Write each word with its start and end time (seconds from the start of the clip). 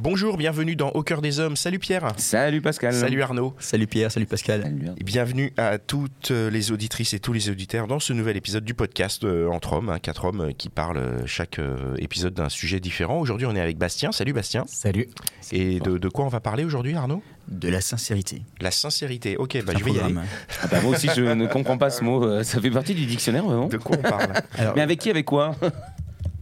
Bonjour, 0.00 0.36
bienvenue 0.36 0.74
dans 0.74 0.88
Au 0.90 1.04
cœur 1.04 1.22
des 1.22 1.38
hommes. 1.38 1.54
Salut 1.54 1.78
Pierre. 1.78 2.08
Salut 2.16 2.60
Pascal. 2.60 2.92
Salut 2.92 3.22
Arnaud. 3.22 3.54
Salut 3.60 3.86
Pierre, 3.86 4.10
salut 4.10 4.26
Pascal. 4.26 4.62
Salut. 4.62 4.88
Et 4.98 5.04
bienvenue 5.04 5.52
à 5.56 5.78
toutes 5.78 6.30
les 6.30 6.72
auditrices 6.72 7.14
et 7.14 7.20
tous 7.20 7.32
les 7.32 7.48
auditeurs 7.48 7.86
dans 7.86 8.00
ce 8.00 8.12
nouvel 8.12 8.36
épisode 8.36 8.64
du 8.64 8.74
podcast 8.74 9.22
euh, 9.22 9.48
Entre 9.48 9.74
hommes, 9.74 9.90
hein, 9.90 10.00
quatre 10.00 10.24
hommes 10.24 10.40
euh, 10.40 10.52
qui 10.52 10.68
parlent 10.68 10.96
euh, 10.98 11.26
chaque 11.26 11.60
euh, 11.60 11.94
épisode 11.98 12.34
d'un 12.34 12.48
sujet 12.48 12.80
différent. 12.80 13.20
Aujourd'hui, 13.20 13.46
on 13.46 13.54
est 13.54 13.60
avec 13.60 13.78
Bastien. 13.78 14.10
Salut 14.10 14.32
Bastien. 14.32 14.64
Salut. 14.66 15.06
Et 15.52 15.78
de, 15.78 15.96
de 15.96 16.08
quoi 16.08 16.24
on 16.24 16.28
va 16.28 16.40
parler 16.40 16.64
aujourd'hui, 16.64 16.96
Arnaud? 16.96 17.22
De 17.46 17.68
la 17.68 17.80
sincérité. 17.80 18.42
La 18.60 18.72
sincérité. 18.72 19.36
Ok, 19.36 19.62
bah, 19.64 19.74
je 19.78 19.84
vais 19.84 19.90
y 19.92 20.00
aller. 20.00 20.12
programme. 20.12 20.24
Ah 20.62 20.66
bah, 20.72 20.80
moi 20.82 20.92
aussi, 20.96 21.08
je 21.14 21.22
ne 21.22 21.46
comprends 21.46 21.78
pas 21.78 21.90
ce 21.90 22.02
mot. 22.02 22.42
Ça 22.42 22.60
fait 22.60 22.70
partie 22.70 22.94
du 22.94 23.06
dictionnaire, 23.06 23.44
vraiment. 23.44 23.68
De 23.68 23.76
quoi 23.76 23.96
on 23.98 24.02
parle? 24.02 24.32
Alors, 24.58 24.74
Mais 24.74 24.82
avec 24.82 24.98
qui, 24.98 25.10
avec 25.10 25.26
quoi? 25.26 25.54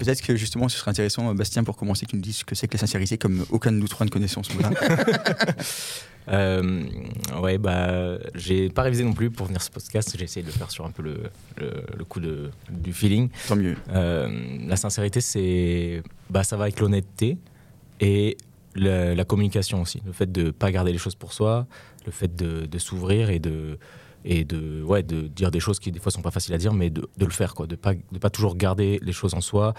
Peut-être 0.05 0.23
que 0.23 0.37
justement, 0.37 0.69
ce 0.69 0.79
serait 0.79 0.91
intéressant, 0.91 1.31
euh, 1.31 1.35
Bastien, 1.35 1.65
pour 1.65 1.77
commencer, 1.77 2.07
tu 2.07 2.17
nous 2.17 2.23
dises 2.23 2.37
ce 2.39 2.45
que 2.45 2.55
c'est 2.55 2.69
que 2.69 2.75
la 2.75 2.79
sincérité, 2.81 3.19
comme 3.19 3.45
aucun 3.51 3.73
de 3.73 3.77
nous 3.79 3.89
trois 3.89 4.05
ne 4.07 4.11
connaissons 4.11 4.43
ce 4.43 4.53
mot-là. 4.55 4.71
Euh, 6.29 6.85
ouais, 7.43 7.59
bah, 7.59 8.17
j'ai 8.37 8.69
pas 8.71 8.83
révisé 8.83 9.03
non 9.03 9.13
plus 9.13 9.29
pour 9.31 9.47
venir 9.47 9.61
ce 9.61 9.71
podcast. 9.71 10.15
J'ai 10.17 10.23
essayé 10.25 10.43
de 10.47 10.53
le 10.53 10.57
faire 10.57 10.71
sur 10.71 10.87
un 10.87 10.93
peu 10.93 11.03
le, 11.03 11.17
le, 11.57 11.83
le 11.99 12.05
coup 12.05 12.21
de, 12.21 12.51
du 12.71 12.93
feeling. 12.93 13.29
Tant 13.49 13.57
mieux. 13.57 13.75
Euh, 13.91 14.29
la 14.69 14.77
sincérité, 14.77 15.21
c'est, 15.21 16.01
bah, 16.31 16.45
ça 16.45 16.57
va 16.57 16.63
avec 16.65 16.79
l'honnêteté 16.79 17.39
et 18.01 18.37
le- 18.75 19.15
la 19.15 19.25
communication 19.25 19.83
aussi. 19.83 20.01
Le 20.07 20.13
fait 20.13 20.31
de 20.31 20.53
pas 20.53 20.71
garder 20.71 20.93
les 20.93 20.99
choses 20.99 21.17
pour 21.17 21.33
soi, 21.33 21.67
le 22.07 22.13
fait 22.13 22.37
de, 22.37 22.67
de 22.67 22.79
s'ouvrir 22.79 23.31
et 23.31 23.41
de 23.41 23.79
et 24.25 24.45
de 24.45 24.83
ouais 24.83 25.03
de 25.03 25.29
dire 25.29 25.51
des 25.51 25.61
choses 25.61 25.79
qui 25.81 25.91
des 25.93 25.99
fois 26.01 26.13
sont 26.13 26.23
pas 26.23 26.31
faciles 26.31 26.55
à 26.55 26.59
dire, 26.59 26.73
mais 26.75 26.91
de, 26.91 27.09
de 27.17 27.25
le 27.25 27.31
faire 27.33 27.55
quoi, 27.55 27.67
de 27.67 27.77
pas 27.77 27.95
de 27.95 28.19
pas 28.19 28.31
toujours 28.31 28.57
garder 28.57 28.99
les 29.03 29.13
choses 29.13 29.35
en 29.35 29.41
soi. 29.41 29.75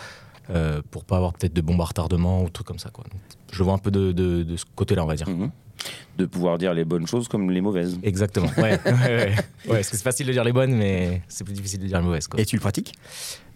euh, 0.49 0.81
pour 0.91 1.05
pas 1.05 1.15
avoir 1.17 1.31
peut-être 1.33 1.53
de 1.53 1.61
bombardements 1.61 2.43
ou 2.43 2.49
trucs 2.49 2.67
comme 2.67 2.77
ça 2.79 2.89
quoi. 2.89 3.05
Donc, 3.09 3.21
je 3.53 3.63
vois 3.63 3.73
un 3.73 3.77
peu 3.77 3.91
de, 3.91 4.11
de, 4.11 4.43
de 4.43 4.57
ce 4.57 4.65
côté-là, 4.75 5.03
on 5.03 5.07
va 5.07 5.15
dire. 5.15 5.29
Mhm. 5.29 5.49
De 6.17 6.25
pouvoir 6.25 6.57
dire 6.57 6.73
les 6.73 6.83
bonnes 6.85 7.07
choses 7.07 7.27
comme 7.29 7.49
les 7.49 7.61
mauvaises. 7.61 7.97
Exactement. 8.03 8.47
Ouais, 8.57 8.77
ouais, 8.85 8.91
ouais. 8.93 9.35
Ouais, 9.35 9.35
parce 9.67 9.89
que 9.89 9.95
c'est 9.97 10.03
facile 10.03 10.27
de 10.27 10.33
dire 10.33 10.43
les 10.43 10.51
bonnes, 10.51 10.73
mais 10.75 11.21
c'est 11.29 11.45
plus 11.45 11.53
difficile 11.53 11.79
de 11.79 11.87
dire 11.87 11.97
les 11.99 12.05
mauvaises. 12.05 12.27
Quoi. 12.27 12.41
Et 12.41 12.45
tu 12.45 12.57
le 12.57 12.61
pratiques? 12.61 12.93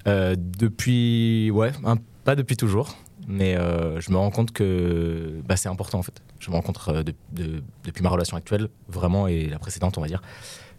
Euh, 0.07 0.35
depuis, 0.37 1.51
ouais, 1.51 1.71
un- 1.83 1.97
pas 2.23 2.35
depuis 2.35 2.55
toujours, 2.55 2.95
mais 3.27 3.55
euh, 3.57 3.99
je 3.99 4.11
me 4.11 4.17
rends 4.17 4.31
compte 4.31 4.51
que 4.51 5.41
bah, 5.47 5.57
c'est 5.57 5.69
important 5.69 5.99
en 5.99 6.03
fait. 6.03 6.21
Je 6.39 6.49
me 6.51 6.55
rends 6.55 6.61
compte 6.61 6.79
euh, 6.87 7.03
de- 7.03 7.13
de- 7.33 7.63
depuis 7.83 8.01
ma 8.03 8.09
relation 8.09 8.37
actuelle, 8.37 8.69
vraiment, 8.87 9.27
et 9.27 9.47
la 9.47 9.59
précédente, 9.59 9.97
on 9.97 10.01
va 10.01 10.07
dire, 10.07 10.21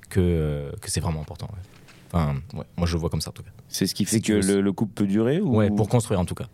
que, 0.09 0.21
euh, 0.21 0.71
que 0.81 0.91
c'est 0.91 1.01
vraiment 1.01 1.21
important. 1.21 1.47
ouais. 1.53 1.61
Enfin, 2.13 2.37
ouais, 2.55 2.65
moi 2.79 2.87
je 2.87 2.95
le 2.95 3.01
vois 3.01 3.11
comme 3.11 3.21
ça 3.21 3.31
en 3.31 3.35
tout 3.35 3.43
cas. 3.43 3.51
C'est 3.69 3.87
ce 3.87 3.95
qui 3.95 4.05
fait 4.07 4.17
Si 4.17 4.23
que 4.23 4.33
le, 4.33 4.61
le 4.63 4.73
couple 4.73 4.93
peut 4.95 5.07
durer 5.07 5.41
ou... 5.41 5.57
Ouais, 5.57 5.69
pour 5.71 5.89
construire 5.89 6.19
en 6.21 6.25
tout 6.25 6.35
cas. 6.35 6.47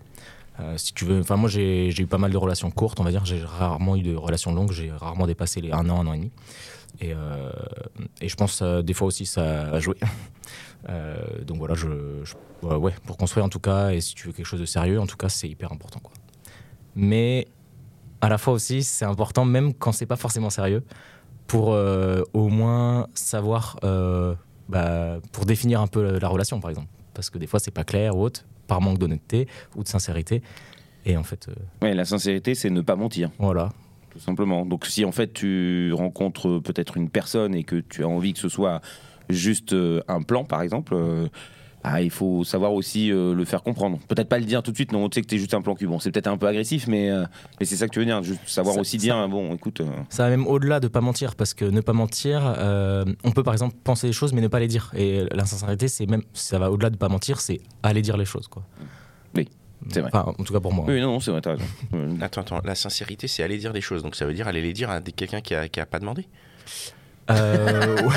Euh, 0.60 0.77
si 0.77 0.92
tu 0.94 1.05
veux, 1.05 1.20
enfin 1.20 1.36
moi 1.36 1.48
j'ai 1.48 1.88
eu 1.97 2.06
pas 2.06 2.19
mal 2.19 2.32
de 2.32 2.36
relations 2.36 2.70
courtes, 2.72 2.98
on 3.00 3.05
va 3.05 3.10
dire. 3.10 3.25
J'ai 3.25 3.41
rarement 3.42 3.94
eu 3.97 4.02
de 4.02 4.14
relations 4.16 4.52
longues. 4.52 4.72
J'ai 4.72 4.91
rarement 4.91 5.27
dépassé 5.28 5.60
les 5.60 5.70
un 5.72 5.88
an, 5.91 6.00
un 6.00 6.06
an 6.08 6.12
et 6.14 6.19
demi. 6.19 6.30
Et, 7.00 7.12
euh, 7.12 7.50
et 8.20 8.28
je 8.28 8.34
pense 8.37 8.62
euh, 8.62 8.82
des 8.82 8.94
fois 8.94 9.06
aussi 9.09 9.26
ça 9.26 9.62
a 9.72 9.78
joué. 9.81 9.94
Donc 11.47 11.59
voilà, 11.59 11.75
je, 11.75 11.86
je- 12.25 12.66
ouais, 12.66 12.76
ouais, 12.76 12.94
pour 13.06 13.16
construire 13.16 13.44
en 13.47 13.48
tout 13.48 13.59
cas, 13.60 13.91
et 13.91 14.00
si 14.00 14.15
tu 14.15 14.26
veux 14.26 14.32
quelque 14.32 14.47
chose 14.47 14.60
de 14.60 14.66
sérieux, 14.66 15.00
en 15.00 15.06
tout 15.06 15.16
cas, 15.16 15.28
c'est 15.31 15.48
hyper 15.48 15.72
important 15.72 16.00
quoi. 16.00 16.12
Mais 16.94 17.47
à 18.21 18.28
la 18.28 18.38
fois 18.38 18.53
aussi, 18.53 18.82
c'est 18.82 19.04
important 19.06 19.44
même 19.44 19.72
quand 19.75 19.92
c'est 19.92 20.06
pas 20.06 20.16
forcément 20.16 20.50
sérieux, 20.50 20.82
pour 21.47 21.72
euh, 21.72 22.22
au 22.32 22.49
moins 22.49 23.09
savoir, 23.15 23.78
euh, 23.84 24.34
bah, 24.69 25.19
pour 25.32 25.47
définir 25.47 25.81
un 25.81 25.87
peu 25.87 26.19
la 26.19 26.28
relation 26.28 26.60
par 26.60 26.71
exemple, 26.71 26.88
parce 27.12 27.31
que 27.31 27.38
des 27.38 27.47
fois 27.47 27.60
c'est 27.60 27.71
pas 27.71 27.84
clair 27.84 28.16
ou 28.16 28.22
autre, 28.22 28.44
par 28.66 28.81
manque 28.81 28.99
d'honnêteté 28.99 29.49
ou 29.77 29.83
de 29.83 29.88
sincérité. 29.88 30.43
Et 31.06 31.16
en 31.16 31.22
fait, 31.22 31.49
euh, 31.49 31.54
Ouais, 31.83 31.94
la 31.94 32.06
sincérité, 32.06 32.54
c'est 32.54 32.71
ne 32.71 32.81
pas 32.81 32.97
mentir, 32.97 33.31
voilà, 33.38 33.71
tout 34.10 34.19
simplement. 34.19 34.65
Donc 34.65 34.87
si 34.87 35.04
en 35.04 35.12
fait 35.12 35.33
tu 35.33 35.93
rencontres 35.93 36.60
peut-être 36.60 36.97
une 36.97 37.10
personne 37.10 37.54
et 37.54 37.65
que 37.65 37.77
tu 37.77 38.04
as 38.04 38.09
envie 38.09 38.33
que 38.33 38.38
ce 38.38 38.49
soit 38.49 38.81
juste 39.28 39.75
un 40.09 40.22
plan, 40.22 40.44
par 40.44 40.62
exemple... 40.62 40.97
euh, 41.84 41.91
ah, 41.93 42.03
il 42.03 42.11
faut 42.11 42.45
savoir 42.45 42.72
aussi 42.72 43.12
euh, 43.12 43.34
le 43.34 43.45
faire 43.45 43.62
comprendre. 43.62 43.99
Peut-être 44.09 44.28
pas 44.28 44.39
le 44.39 44.45
dire 44.45 44.62
tout 44.62 44.71
de 44.71 44.77
suite, 44.77 44.93
non, 44.93 45.09
tu 45.09 45.17
sais 45.17 45.22
que 45.22 45.27
t'es 45.27 45.39
juste 45.39 45.55
un 45.55 45.62
plan 45.62 45.75
cul. 45.75 45.87
Bon, 45.87 45.99
c'est 45.99 46.11
peut-être 46.11 46.27
un 46.28 46.37
peu 46.37 46.47
agressif, 46.47 46.87
mais, 46.87 47.11
euh, 47.11 47.25
mais 47.61 47.67
c'est 47.67 47.77
ça 47.77 47.87
que 47.87 47.93
tu 47.93 47.99
veux 47.99 48.05
dire. 48.06 48.22
Juste 48.22 48.41
savoir 48.47 48.75
Ça- 48.75 48.81
aussi 48.81 48.99
ça- 48.99 49.03
dire, 49.03 49.28
bon, 49.28 49.55
écoute, 49.55 49.81
euh, 49.81 49.87
Ça 50.09 50.25
va 50.25 50.31
même 50.31 50.47
au-delà 50.47 50.81
de 50.81 50.89
pas 50.89 51.00
mentir, 51.00 51.37
parce 51.37 51.53
que 51.55 51.65
ne 51.65 51.81
pas 51.81 51.93
mentir, 51.93 52.41
euh, 52.59 53.05
on 53.25 53.31
peut 53.33 53.43
par 53.43 53.53
exemple 53.55 53.77
penser 53.84 54.06
des 54.06 54.12
choses 54.12 54.33
mais 54.33 54.41
ne 54.41 54.49
pas 54.49 54.61
les 54.61 54.69
dire. 54.69 54.91
Et 54.97 55.25
l'insincérité, 55.33 55.89
c'est 55.89 56.06
même, 56.06 56.22
ça 56.33 56.59
va 56.59 56.71
au-delà 56.71 56.91
de 56.91 56.97
pas 56.97 57.09
mentir, 57.09 57.41
c'est 57.41 57.61
aller 57.83 58.03
dire 58.03 58.16
les 58.16 58.25
choses, 58.25 58.49
quoi. 58.49 58.62
Oui, 59.37 59.49
c'est 59.91 60.01
vrai. 60.01 60.11
Enfin, 60.15 60.33
en 60.39 60.43
tout 60.45 60.53
cas 60.53 60.61
pour 60.61 60.72
moi. 60.72 60.84
oui, 60.89 61.01
non, 61.01 61.12
non, 61.12 61.21
c'est 61.21 61.31
vrai, 61.31 61.41
t'as 61.43 61.51
raison. 61.53 61.65
Euh, 61.95 62.15
Attends, 62.22 62.41
attends. 62.41 62.61
La 62.65 62.75
sincérité, 62.75 63.28
c'est 63.28 63.43
aller 63.43 63.59
dire 63.59 63.72
des 63.75 63.81
choses. 63.83 64.03
Donc 64.03 64.15
ça 64.16 64.25
veut 64.25 64.33
dire 64.34 64.49
aller 64.49 64.62
les 64.62 64.72
dire 64.72 64.89
à 64.91 65.01
quelqu'un 65.01 65.41
qui 65.43 65.55
a, 65.55 65.69
qui 65.69 65.81
a 65.81 65.87
pas 65.87 65.99
demandé 65.99 66.27
Euh, 67.30 67.94
ouais. 68.02 68.14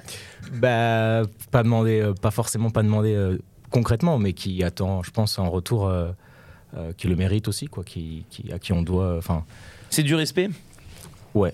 bah, 0.52 1.22
pas 1.50 1.62
demander, 1.62 2.00
euh, 2.00 2.14
pas 2.14 2.30
forcément 2.30 2.70
pas 2.70 2.82
demander 2.82 3.14
euh, 3.14 3.38
concrètement, 3.70 4.18
mais 4.18 4.32
qui 4.32 4.62
attend, 4.64 5.02
je 5.02 5.10
pense, 5.10 5.38
en 5.38 5.50
retour, 5.50 5.86
euh, 5.86 6.10
euh, 6.76 6.92
qui 6.96 7.08
le 7.08 7.16
mérite 7.16 7.48
aussi, 7.48 7.66
quoi, 7.66 7.84
qui, 7.84 8.24
qui- 8.30 8.52
à 8.52 8.58
qui 8.58 8.72
on 8.72 8.82
doit, 8.82 9.16
enfin, 9.18 9.44
C'est 9.90 10.02
du 10.02 10.14
respect? 10.14 10.48
Ouais, 11.34 11.52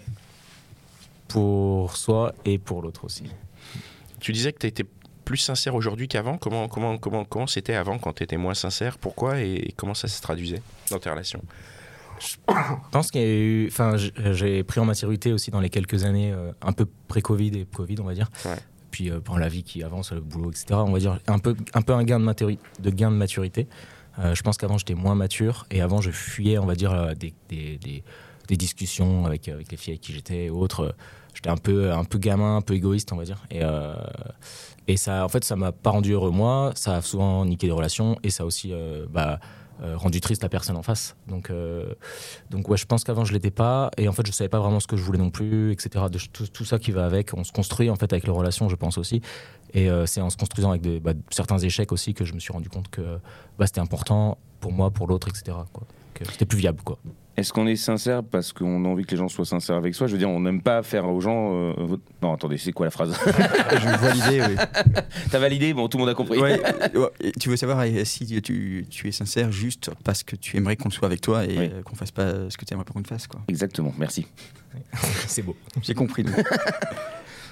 pour 1.28 1.96
soi 1.96 2.34
et 2.44 2.58
pour 2.58 2.82
l'autre 2.82 3.04
aussi. 3.04 3.24
Tu 4.20 4.32
disais 4.32 4.52
que 4.52 4.58
tu 4.58 4.66
étais 4.66 4.84
plus 5.24 5.38
sincère 5.38 5.74
aujourd'hui 5.74 6.08
qu'avant. 6.08 6.36
Comment 6.36 6.69
comment 6.69 6.98
comment 6.98 7.24
comment 7.24 7.46
c'était 7.46 7.74
avant 7.74 7.98
quand 7.98 8.12
tu 8.12 8.22
étais 8.22 8.36
moins 8.36 8.54
sincère? 8.54 8.98
Pourquoi 8.98 9.40
et 9.40 9.72
comment 9.76 9.94
ça 9.94 10.08
se 10.08 10.20
traduisait 10.20 10.62
dans 10.90 10.98
tes 10.98 11.10
relations? 11.10 11.42
Je 12.49 12.88
pense 12.91 13.10
qu'il 13.10 13.21
y 13.21 13.25
a 13.25 13.28
eu, 13.28 13.66
enfin, 13.69 13.97
j'ai 13.97 14.62
pris 14.62 14.81
en 14.81 14.84
maturité 14.84 15.33
aussi 15.33 15.50
dans 15.50 15.60
les 15.60 15.71
quelques 15.71 16.05
années, 16.05 16.33
euh, 16.33 16.53
un 16.62 16.72
peu 16.72 16.87
pré-Covid 17.09 17.49
et 17.59 17.65
Covid, 17.65 17.97
on 18.00 18.05
va 18.05 18.15
dire. 18.15 18.31
Ouais. 18.44 18.56
Puis 18.91 19.10
euh, 19.10 19.21
la 19.38 19.49
vie 19.49 19.62
qui 19.62 19.83
avance, 19.83 20.12
le 20.12 20.21
boulot, 20.21 20.50
etc. 20.50 20.66
On 20.75 20.93
va 20.93 20.99
dire 20.99 21.19
un 21.27 21.38
peu, 21.38 21.56
un 21.75 21.82
peu 21.82 21.94
un 21.94 22.05
gain 22.05 22.21
de, 22.21 22.25
maturi- 22.25 22.59
de 22.81 22.91
gain 22.91 23.11
de 23.11 23.16
maturité. 23.16 23.66
Euh, 24.19 24.34
je 24.34 24.43
pense 24.43 24.59
qu'avant 24.59 24.77
j'étais 24.77 24.94
moins 24.94 25.15
mature 25.15 25.65
et 25.71 25.81
avant 25.81 26.00
je 26.03 26.11
fuyais, 26.11 26.59
on 26.59 26.66
va 26.66 26.75
dire, 26.75 26.93
euh, 26.93 27.15
des, 27.15 27.32
des, 27.49 27.78
des- 27.78 28.05
des 28.49 28.56
discussions 28.56 29.25
avec, 29.25 29.49
avec 29.49 29.71
les 29.71 29.77
filles 29.78 29.93
avec 29.94 30.03
qui 30.03 30.12
j'étais 30.12 30.44
et 30.44 30.50
autres. 30.50 30.94
J'étais 31.32 31.49
un 31.49 31.56
peu, 31.56 31.91
un 31.93 32.05
peu 32.05 32.19
gamin, 32.19 32.56
un 32.56 32.61
peu 32.61 32.75
égoïste, 32.75 33.11
on 33.12 33.16
va 33.16 33.25
dire. 33.25 33.43
Et, 33.50 33.62
et 34.88 34.97
ça, 34.99 35.25
en 35.25 35.28
fait, 35.28 35.44
ça 35.44 35.56
m'a 35.56 35.72
pas 35.72 35.91
rendu 35.91 36.12
heureux 36.12 36.31
moi. 36.31 36.72
Ça 36.75 36.97
a 36.97 37.00
souvent 37.03 37.44
niqué 37.47 37.69
des 37.69 37.72
relations 37.72 38.19
et 38.22 38.28
ça 38.31 38.43
a 38.43 38.47
aussi 38.47 38.72
bah, 39.11 39.38
euh, 39.82 39.97
rendu 39.97 40.20
triste 40.20 40.43
la 40.43 40.48
personne 40.48 40.76
en 40.76 40.82
face. 40.82 41.16
Donc, 41.26 41.50
euh, 41.50 41.94
donc 42.50 42.69
ouais, 42.69 42.76
je 42.76 42.87
pense 42.87 43.03
qu'avant 43.03 43.25
je 43.25 43.32
l'étais 43.32 43.50
pas 43.50 43.91
et 43.97 44.06
en 44.09 44.12
fait 44.12 44.25
je 44.25 44.31
savais 44.31 44.48
pas 44.48 44.60
vraiment 44.60 44.78
ce 44.78 44.87
que 44.87 44.97
je 44.97 45.03
voulais 45.03 45.19
non 45.19 45.31
plus, 45.31 45.72
etc. 45.72 46.04
De, 46.10 46.19
tout, 46.19 46.47
tout 46.47 46.65
ça 46.65 46.78
qui 46.78 46.93
va 46.93 47.04
avec, 47.04 47.32
on 47.34 47.43
se 47.43 47.50
construit 47.50 47.91
en 47.91 47.97
fait 47.97 48.12
avec 48.12 48.25
les 48.25 48.32
relations, 48.32 48.69
je 48.69 48.76
pense 48.76 48.97
aussi. 48.97 49.22
Et 49.75 49.91
euh, 49.91 50.06
c'est 50.06 50.20
en 50.20 50.31
se 50.31 50.37
construisant 50.37 50.70
avec 50.70 50.82
bah, 51.03 51.15
certains 51.31 51.59
échecs 51.59 51.91
aussi 51.91 52.15
que 52.15 52.25
je 52.25 52.32
me 52.34 52.38
suis 52.38 52.53
rendu 52.53 52.69
compte 52.69 52.88
que 52.88 53.19
bah, 53.59 53.66
c'était 53.66 53.81
important 53.81 54.38
pour 54.60 54.72
moi, 54.72 54.91
pour 54.91 55.09
l'autre, 55.09 55.28
etc. 55.28 55.56
Que 56.14 56.25
c'était 56.31 56.46
plus 56.46 56.58
viable 56.58 56.82
quoi. 56.84 56.99
Est-ce 57.37 57.50
qu'on 57.52 57.67
est 57.67 57.76
sincère 57.76 58.23
parce 58.23 58.52
qu'on 58.52 58.84
a 58.84 58.88
envie 58.88 59.05
que 59.05 59.11
les 59.12 59.17
gens 59.17 59.29
soient 59.29 59.46
sincères 59.46 59.76
avec 59.76 59.94
soi? 59.94 60.06
Je 60.06 60.12
veux 60.12 60.19
dire, 60.19 60.29
on 60.29 60.40
n'aime 60.40 60.61
pas 60.61 60.82
faire 60.82 61.08
aux 61.08 61.20
gens. 61.23 61.55
euh, 61.55 61.73
votre- 61.79 62.02
Non, 62.20 62.34
attendez, 62.34 62.58
c'est 62.58 62.73
quoi 62.73 62.84
la 62.87 62.90
phrase? 62.90 63.14
Je 63.26 63.99
vois 63.99 64.11
l'idée, 64.12 64.43
oui. 64.49 64.56
T'as 65.31 65.38
validé? 65.38 65.73
Bon, 65.73 65.88
tout 65.88 65.96
le 65.96 66.02
monde 66.02 66.11
a 66.11 66.14
compris. 66.14 66.38
Ouais, 66.38 66.61
ouais, 66.94 67.08
et 67.20 67.32
tu 67.32 67.49
veux 67.49 67.56
savoir 67.56 67.79
euh, 67.81 68.05
si 68.05 68.26
tu, 68.43 68.87
tu 68.90 69.08
es 69.08 69.12
sincère 69.12 69.50
juste 69.50 69.90
parce 70.05 70.23
que 70.23 70.37
tu 70.37 70.58
aimerais 70.58 70.76
qu'on 70.76 70.90
soit 70.90 71.06
avec 71.06 71.23
toi 71.23 71.44
et 71.46 71.58
Oui. 71.58 71.70
euh, 71.73 71.82
qu'on 71.82 71.94
fasse 71.96 72.11
pas 72.11 72.50
ce 72.50 72.56
que 72.58 72.67
tu 72.67 72.75
aimerais 72.75 72.84
pas 72.84 72.93
qu'on 72.93 73.02
te 73.02 73.08
fasse. 73.08 73.26
quoi. 73.26 73.40
Exactement, 73.49 73.94
merci. 73.99 74.26
c'est 75.26 75.43
beau. 75.43 75.56
J'ai 75.81 75.94
compris. 75.94 76.25
donc. 76.25 76.34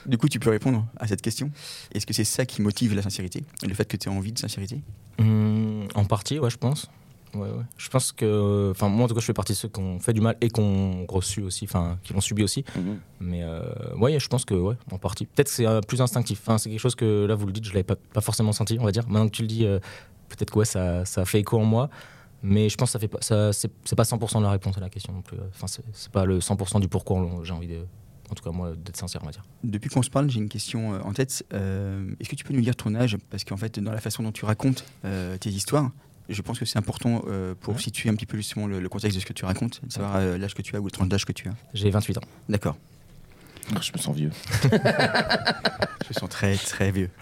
du 0.04 0.18
coup, 0.18 0.28
tu 0.28 0.38
peux 0.38 0.50
répondre 0.50 0.86
à 0.98 1.06
cette 1.06 1.22
question. 1.22 1.50
Est-ce 1.94 2.04
que 2.04 2.12
c'est 2.12 2.24
ça 2.24 2.44
qui 2.44 2.60
motive 2.60 2.94
la 2.94 3.00
sincérité? 3.02 3.44
Le 3.66 3.72
fait 3.74 3.86
que 3.88 3.96
tu 3.96 4.08
aies 4.10 4.12
envie 4.12 4.32
de 4.32 4.38
sincérité? 4.38 4.80
Hum, 5.18 5.88
en 5.94 6.04
partie, 6.04 6.38
ouais, 6.38 6.50
je 6.50 6.56
pense. 6.58 6.90
Ouais, 7.34 7.42
ouais. 7.42 7.64
Je 7.76 7.88
pense 7.88 8.10
que, 8.12 8.70
enfin, 8.72 8.88
moi 8.88 9.04
en 9.04 9.08
tout 9.08 9.14
cas, 9.14 9.20
je 9.20 9.26
fais 9.26 9.32
partie 9.32 9.52
de 9.52 9.56
ceux 9.58 9.68
qui 9.68 9.78
ont 9.80 10.00
fait 10.00 10.12
du 10.12 10.20
mal 10.20 10.36
et 10.40 10.48
qui 10.48 10.60
ont 10.60 11.06
reçu 11.08 11.42
aussi, 11.42 11.64
enfin, 11.64 11.98
qui 12.02 12.12
l'ont 12.12 12.20
subi 12.20 12.42
aussi. 12.42 12.64
Mhm. 12.76 12.98
Mais 13.20 13.42
euh, 13.44 13.62
ouais, 13.96 14.18
je 14.18 14.28
pense 14.28 14.44
que, 14.44 14.54
ouais, 14.54 14.74
en 14.90 14.98
partie. 14.98 15.26
Peut-être 15.26 15.46
que 15.48 15.52
c'est 15.54 15.66
euh, 15.66 15.80
plus 15.80 16.00
instinctif. 16.00 16.40
Enfin, 16.42 16.58
c'est 16.58 16.70
quelque 16.70 16.80
chose 16.80 16.94
que 16.96 17.26
là, 17.26 17.34
vous 17.36 17.46
le 17.46 17.52
dites, 17.52 17.64
je 17.64 17.70
l'avais 17.70 17.84
pas, 17.84 17.96
pas 17.96 18.20
forcément 18.20 18.52
senti, 18.52 18.76
on 18.80 18.84
va 18.84 18.90
dire. 18.92 19.06
Maintenant 19.06 19.26
que 19.28 19.34
tu 19.36 19.42
le 19.42 19.48
dis, 19.48 19.64
euh, 19.64 19.78
peut-être 20.28 20.50
que 20.50 20.58
ouais, 20.58 20.64
ça, 20.64 21.04
ça 21.04 21.20
a 21.20 21.24
fait 21.24 21.40
écho 21.40 21.58
en 21.58 21.64
moi. 21.64 21.88
Mais 22.42 22.68
je 22.70 22.76
pense 22.76 22.88
que 22.88 22.92
ça 22.92 22.98
fait 22.98 23.06
pas, 23.08 23.18
ça, 23.20 23.52
c'est, 23.52 23.70
c'est 23.84 23.94
pas 23.96 24.02
100% 24.04 24.38
de 24.38 24.44
la 24.44 24.50
réponse 24.50 24.76
à 24.76 24.80
la 24.80 24.88
question 24.88 25.12
non 25.12 25.20
plus. 25.22 25.36
Enfin, 25.54 25.66
c'est, 25.66 25.82
c'est 25.92 26.10
pas 26.10 26.24
le 26.24 26.38
100% 26.40 26.80
du 26.80 26.88
pourquoi 26.88 27.18
on- 27.18 27.44
j'ai 27.44 27.52
envie 27.52 27.68
de, 27.68 27.84
en 28.30 28.34
tout 28.34 28.42
cas 28.42 28.50
moi, 28.50 28.72
d'être 28.74 28.96
sincère, 28.96 29.20
on 29.22 29.26
va 29.26 29.32
dire. 29.32 29.42
Depuis 29.62 29.90
qu'on 29.90 30.02
se 30.02 30.08
parle, 30.08 30.30
j'ai 30.30 30.40
une 30.40 30.48
question 30.48 30.94
euh, 30.94 31.00
en 31.04 31.12
tête. 31.12 31.44
Euh, 31.52 32.10
Est-ce 32.18 32.30
que 32.30 32.36
tu 32.36 32.44
peux 32.44 32.54
nous 32.54 32.62
dire 32.62 32.74
ton 32.76 32.94
âge? 32.94 33.18
Parce 33.28 33.44
qu'en 33.44 33.58
fait, 33.58 33.78
dans 33.78 33.92
la 33.92 34.00
façon 34.00 34.22
dont 34.22 34.32
tu 34.32 34.46
racontes 34.46 34.84
euh, 35.04 35.36
tes 35.36 35.50
histoires, 35.50 35.90
je 36.30 36.42
pense 36.42 36.58
que 36.58 36.64
c'est 36.64 36.78
important 36.78 37.22
euh, 37.28 37.54
pour 37.60 37.74
Ouais. 37.74 37.80
situer 37.80 38.08
un 38.10 38.14
petit 38.14 38.26
peu 38.26 38.36
justement 38.36 38.66
le, 38.66 38.80
le 38.80 38.88
contexte 38.88 39.16
de 39.16 39.20
ce 39.20 39.26
que 39.26 39.32
tu 39.32 39.44
racontes, 39.44 39.80
de 39.84 39.92
savoir 39.92 40.16
euh, 40.16 40.38
l'âge 40.38 40.54
que 40.54 40.62
tu 40.62 40.74
as 40.76 40.80
ou 40.80 40.84
le 40.84 40.90
tranche 40.90 41.08
d'âge 41.08 41.24
que 41.24 41.32
tu 41.32 41.48
as. 41.48 41.52
J'ai 41.74 41.90
28 41.90 42.18
ans. 42.18 42.22
D'accord. 42.48 42.76
Ah, 43.74 43.78
Je 43.80 43.92
me 43.92 43.98
sens 43.98 44.14
vieux. 44.16 44.30
Je 46.02 46.08
me 46.16 46.20
sens 46.20 46.28
très 46.28 46.56
très 46.56 46.90
vieux. 46.90 47.10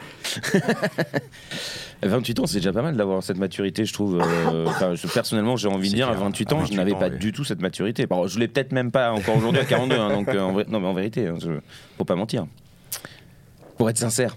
28 2.03 2.41
ans, 2.41 2.47
c'est 2.47 2.59
déjà 2.59 2.73
pas 2.73 2.83
mal 2.83 2.97
d'avoir 2.97 3.23
cette 3.23 3.37
maturité, 3.39 3.85
je 3.85 3.93
trouve. 3.93 4.21
euh, 4.23 4.67
je- 4.97 5.07
personnellement, 5.09 5.57
j'ai 5.57 5.69
envie 5.69 5.91
de 5.91 5.95
dire, 5.97 6.09
à 6.09 6.13
clair. 6.13 6.25
28 6.25 6.53
À 6.53 6.55
ans, 6.55 6.59
28 6.61 6.73
je 6.73 6.77
n'avais 6.79 6.95
pas 6.95 7.09
oui. 7.09 7.19
du 7.19 7.33
tout 7.33 7.45
cette 7.45 7.61
maturité. 7.61 8.07
Alors, 8.11 8.29
je 8.29 8.39
l'ai 8.39 8.49
peut-être 8.49 8.73
même 8.73 8.91
pas 8.91 9.13
encore 9.13 9.37
aujourd'hui 9.37 9.61
à 9.61 9.65
42, 9.65 9.97
hein, 9.99 10.09
donc 10.11 10.29
euh, 10.29 10.41
en 10.41 10.53
vrai- 10.53 10.65
non, 10.69 10.81
mais 10.81 10.87
en 10.87 10.95
vérité, 10.95 11.27
hein, 11.27 11.37
je- 11.43 11.61
faut 11.99 12.05
pas 12.05 12.15
mentir. 12.15 12.47
Pour 13.77 13.91
être 13.91 13.99
sincère. 13.99 14.37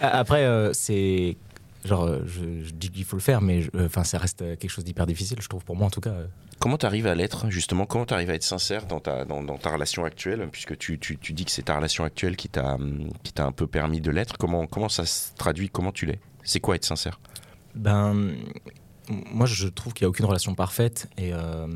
A- 0.00 0.18
Après, 0.18 0.44
euh, 0.44 0.72
c'est. 0.72 1.36
Genre, 1.86 2.04
euh, 2.04 2.20
je, 2.26 2.64
je 2.64 2.70
dis 2.72 2.90
qu'il 2.90 3.04
faut 3.04 3.16
le 3.16 3.22
faire, 3.22 3.40
mais 3.40 3.62
euh, 3.74 3.86
enfin, 3.86 4.04
ça 4.04 4.18
reste 4.18 4.42
euh, 4.42 4.56
quelque 4.56 4.70
chose 4.70 4.84
d'hyper 4.84 5.06
difficile, 5.06 5.38
je 5.40 5.48
trouve, 5.48 5.64
pour 5.64 5.76
moi 5.76 5.86
en 5.86 5.90
tout 5.90 6.00
cas. 6.00 6.14
Comment 6.58 6.78
tu 6.78 6.86
arrives 6.86 7.06
à 7.06 7.14
l'être, 7.14 7.48
justement? 7.48 7.86
Comment 7.86 8.06
tu 8.06 8.14
arrives 8.14 8.30
à 8.30 8.34
être 8.34 8.42
sincère 8.42 8.86
dans 8.86 8.98
ta, 8.98 9.24
dans, 9.24 9.42
dans 9.42 9.56
ta 9.56 9.70
relation 9.70 10.04
actuelle? 10.04 10.48
Puisque 10.50 10.76
tu, 10.76 10.98
tu, 10.98 11.16
tu 11.16 11.32
dis 11.32 11.44
que 11.44 11.50
c'est 11.50 11.62
ta 11.62 11.76
relation 11.76 12.04
actuelle 12.04 12.36
qui 12.36 12.48
t'a 12.48 12.74
hum, 12.74 13.08
qui 13.22 13.32
t'a 13.32 13.44
un 13.44 13.52
peu 13.52 13.66
permis 13.66 14.00
de 14.00 14.10
l'être. 14.10 14.36
Comment, 14.36 14.66
comment 14.66 14.88
ça 14.88 15.06
se 15.06 15.34
traduit? 15.36 15.68
Comment 15.68 15.92
tu 15.92 16.06
l'es? 16.06 16.18
C'est 16.42 16.60
quoi 16.60 16.74
être 16.76 16.84
sincère? 16.84 17.20
Ben, 17.74 18.34
moi, 19.08 19.46
je 19.46 19.68
trouve 19.68 19.92
qu'il 19.92 20.04
n'y 20.04 20.06
a 20.06 20.10
aucune 20.10 20.24
relation 20.24 20.54
parfaite 20.54 21.08
et, 21.18 21.32
euh, 21.32 21.66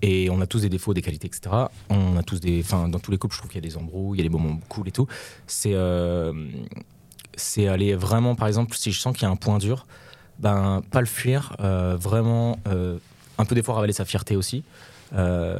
et 0.00 0.30
on 0.30 0.40
a 0.40 0.46
tous 0.46 0.62
des 0.62 0.68
défauts, 0.68 0.94
des 0.94 1.02
qualités, 1.02 1.26
etc. 1.26 1.54
On 1.90 2.16
a 2.16 2.22
tous 2.22 2.40
des, 2.40 2.60
enfin, 2.60 2.88
dans 2.88 3.00
tous 3.00 3.10
les 3.10 3.18
couples, 3.18 3.34
je 3.34 3.40
trouve 3.40 3.50
qu'il 3.50 3.62
y 3.62 3.66
a 3.66 3.68
des 3.68 3.76
embrouilles, 3.76 4.18
il 4.18 4.22
y 4.22 4.26
a 4.26 4.28
des 4.28 4.34
moments 4.34 4.58
cool 4.68 4.88
et 4.88 4.92
tout. 4.92 5.06
C'est, 5.46 5.74
euh, 5.74 6.32
c'est 7.40 7.66
aller 7.68 7.94
vraiment, 7.94 8.34
par 8.34 8.48
exemple, 8.48 8.76
si 8.76 8.92
je 8.92 9.00
sens 9.00 9.12
qu'il 9.14 9.22
y 9.22 9.26
a 9.26 9.30
un 9.30 9.36
point 9.36 9.58
dur, 9.58 9.86
ben, 10.38 10.82
pas 10.90 11.00
le 11.00 11.06
fuir, 11.06 11.56
euh, 11.60 11.96
vraiment, 12.00 12.58
euh, 12.68 12.98
un 13.38 13.44
peu 13.44 13.54
des 13.54 13.62
fois 13.62 13.74
ravaler 13.74 13.92
sa 13.92 14.04
fierté 14.04 14.36
aussi. 14.36 14.62
euh, 15.12 15.58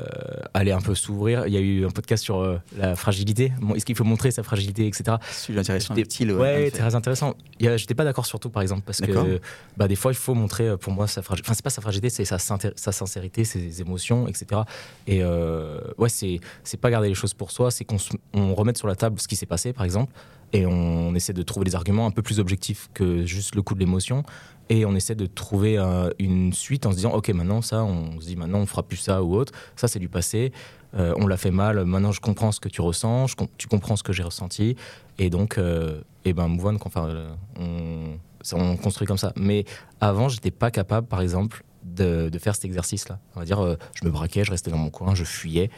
aller 0.55 0.71
un 0.71 0.81
peu 0.81 0.95
s'ouvrir. 0.95 1.47
Il 1.47 1.53
y 1.53 1.57
a 1.57 1.61
eu 1.61 1.85
un 1.85 1.91
podcast 1.91 2.23
sur 2.23 2.39
euh, 2.39 2.59
la 2.79 2.95
fragilité. 2.95 3.53
Bon, 3.61 3.75
Est-ce 3.75 3.85
qu'il 3.85 3.97
faut 3.97 4.05
montrer 4.05 4.31
sa 4.31 4.43
fragilité, 4.43 4.87
etc. 4.87 5.17
Sujet 5.33 5.59
intéressant, 5.59 5.97
utile. 5.97 6.33
Ouais, 6.33 6.69
effet. 6.69 6.79
très 6.79 6.95
intéressant. 6.95 7.35
J'étais 7.59 7.95
pas 7.95 8.05
d'accord 8.05 8.27
sur 8.27 8.39
tout, 8.39 8.51
par 8.51 8.63
exemple, 8.63 8.83
parce 8.87 9.01
que 9.01 9.41
bah, 9.77 9.89
des 9.89 9.97
fois, 9.97 10.13
il 10.13 10.17
faut 10.17 10.35
montrer, 10.35 10.77
pour 10.77 10.93
moi, 10.93 11.09
sa 11.09 11.23
fragilité. 11.23 11.49
Enfin, 11.49 11.55
c'est 11.55 11.65
pas 11.65 11.71
sa 11.71 11.81
fragilité, 11.83 12.11
c'est 12.11 12.25
sa, 12.25 12.39
sincérité, 12.39 13.45
ses 13.45 13.81
émotions, 13.81 14.29
etc. 14.29 14.63
Et 15.09 15.21
euh, 15.23 15.81
ouais, 15.99 16.09
c'est 16.09 16.41
pas 16.81 16.91
garder 16.91 17.09
les 17.09 17.15
choses 17.15 17.35
pour 17.35 17.51
soi, 17.51 17.73
c'est 17.73 17.85
qu'on 17.85 18.55
remette 18.55 18.79
sur 18.79 18.87
la 18.87 18.95
table 18.95 19.19
ce 19.21 19.27
qui 19.27 19.35
s'est 19.35 19.47
passé, 19.47 19.73
par 19.73 19.85
exemple, 19.85 20.13
et 20.53 20.67
on 20.67 21.15
essaie 21.15 21.33
de 21.33 21.43
trouver 21.43 21.65
des 21.65 21.75
arguments 21.75 22.07
un 22.07 22.11
peu 22.11 22.23
plus 22.23 22.41
objectifs 22.41 22.89
que 22.95 23.25
juste 23.25 23.55
le 23.55 23.63
coup 23.63 23.75
de 23.75 23.81
l'émotion. 23.81 24.23
Et 24.69 24.85
on 24.85 24.95
essaie 24.95 25.17
de 25.17 25.27
trouver 25.27 25.79
euh, 25.79 26.11
une 26.21 26.53
suite 26.53 26.87
en 26.87 26.93
se 26.93 26.97
disant, 26.97 27.13
ok, 27.13 27.29
maintenant 27.31 27.61
ça, 27.61 27.83
on 27.83 28.21
se 28.21 28.27
dit 28.27 28.37
maintenant 28.37 28.59
on 28.59 28.67
fera 28.67 28.85
plus 28.85 28.99
ça 28.99 29.23
ou 29.23 29.35
autre. 29.35 29.53
Ça, 29.75 29.89
c'est 29.89 29.99
du 29.99 30.09
passé. 30.09 30.53
Euh, 30.95 31.15
on 31.17 31.27
l'a 31.27 31.37
fait 31.37 31.51
mal. 31.51 31.85
Maintenant, 31.85 32.13
je 32.13 32.21
comprends 32.21 32.53
ce 32.53 32.61
que 32.61 32.69
tu 32.69 32.81
ressens. 32.81 33.27
tu 33.59 33.69
comprends 33.69 33.97
ce 33.97 34.03
que 34.03 34.13
j'ai 34.13 34.23
ressenti. 34.23 34.77
Et 35.19 35.31
donc, 35.31 35.59
euh, 35.59 36.01
et 36.25 36.33
ben, 36.33 36.49
move 36.49 36.67
on, 36.67 36.79
euh, 36.97 38.17
on, 38.53 38.77
construit 38.77 39.07
comme 39.07 39.19
ça. 39.19 39.33
Mais 39.37 39.65
avant, 40.01 40.29
j'étais 40.29 40.51
pas 40.51 40.71
capable, 40.71 41.07
par 41.07 41.21
exemple, 41.21 41.65
de, 41.85 42.29
de 42.29 42.39
faire 42.39 42.55
cet 42.55 42.65
exercice-là. 42.65 43.19
On 43.37 43.41
va 43.41 43.47
dire, 43.47 43.77
je 43.95 44.05
me 44.05 44.11
braquais, 44.11 44.45
je 44.45 44.51
restais 44.51 44.71
dans 44.71 44.79
mon 44.79 44.91
coin, 44.91 45.15
je 45.15 45.25
fuyais. 45.25 45.71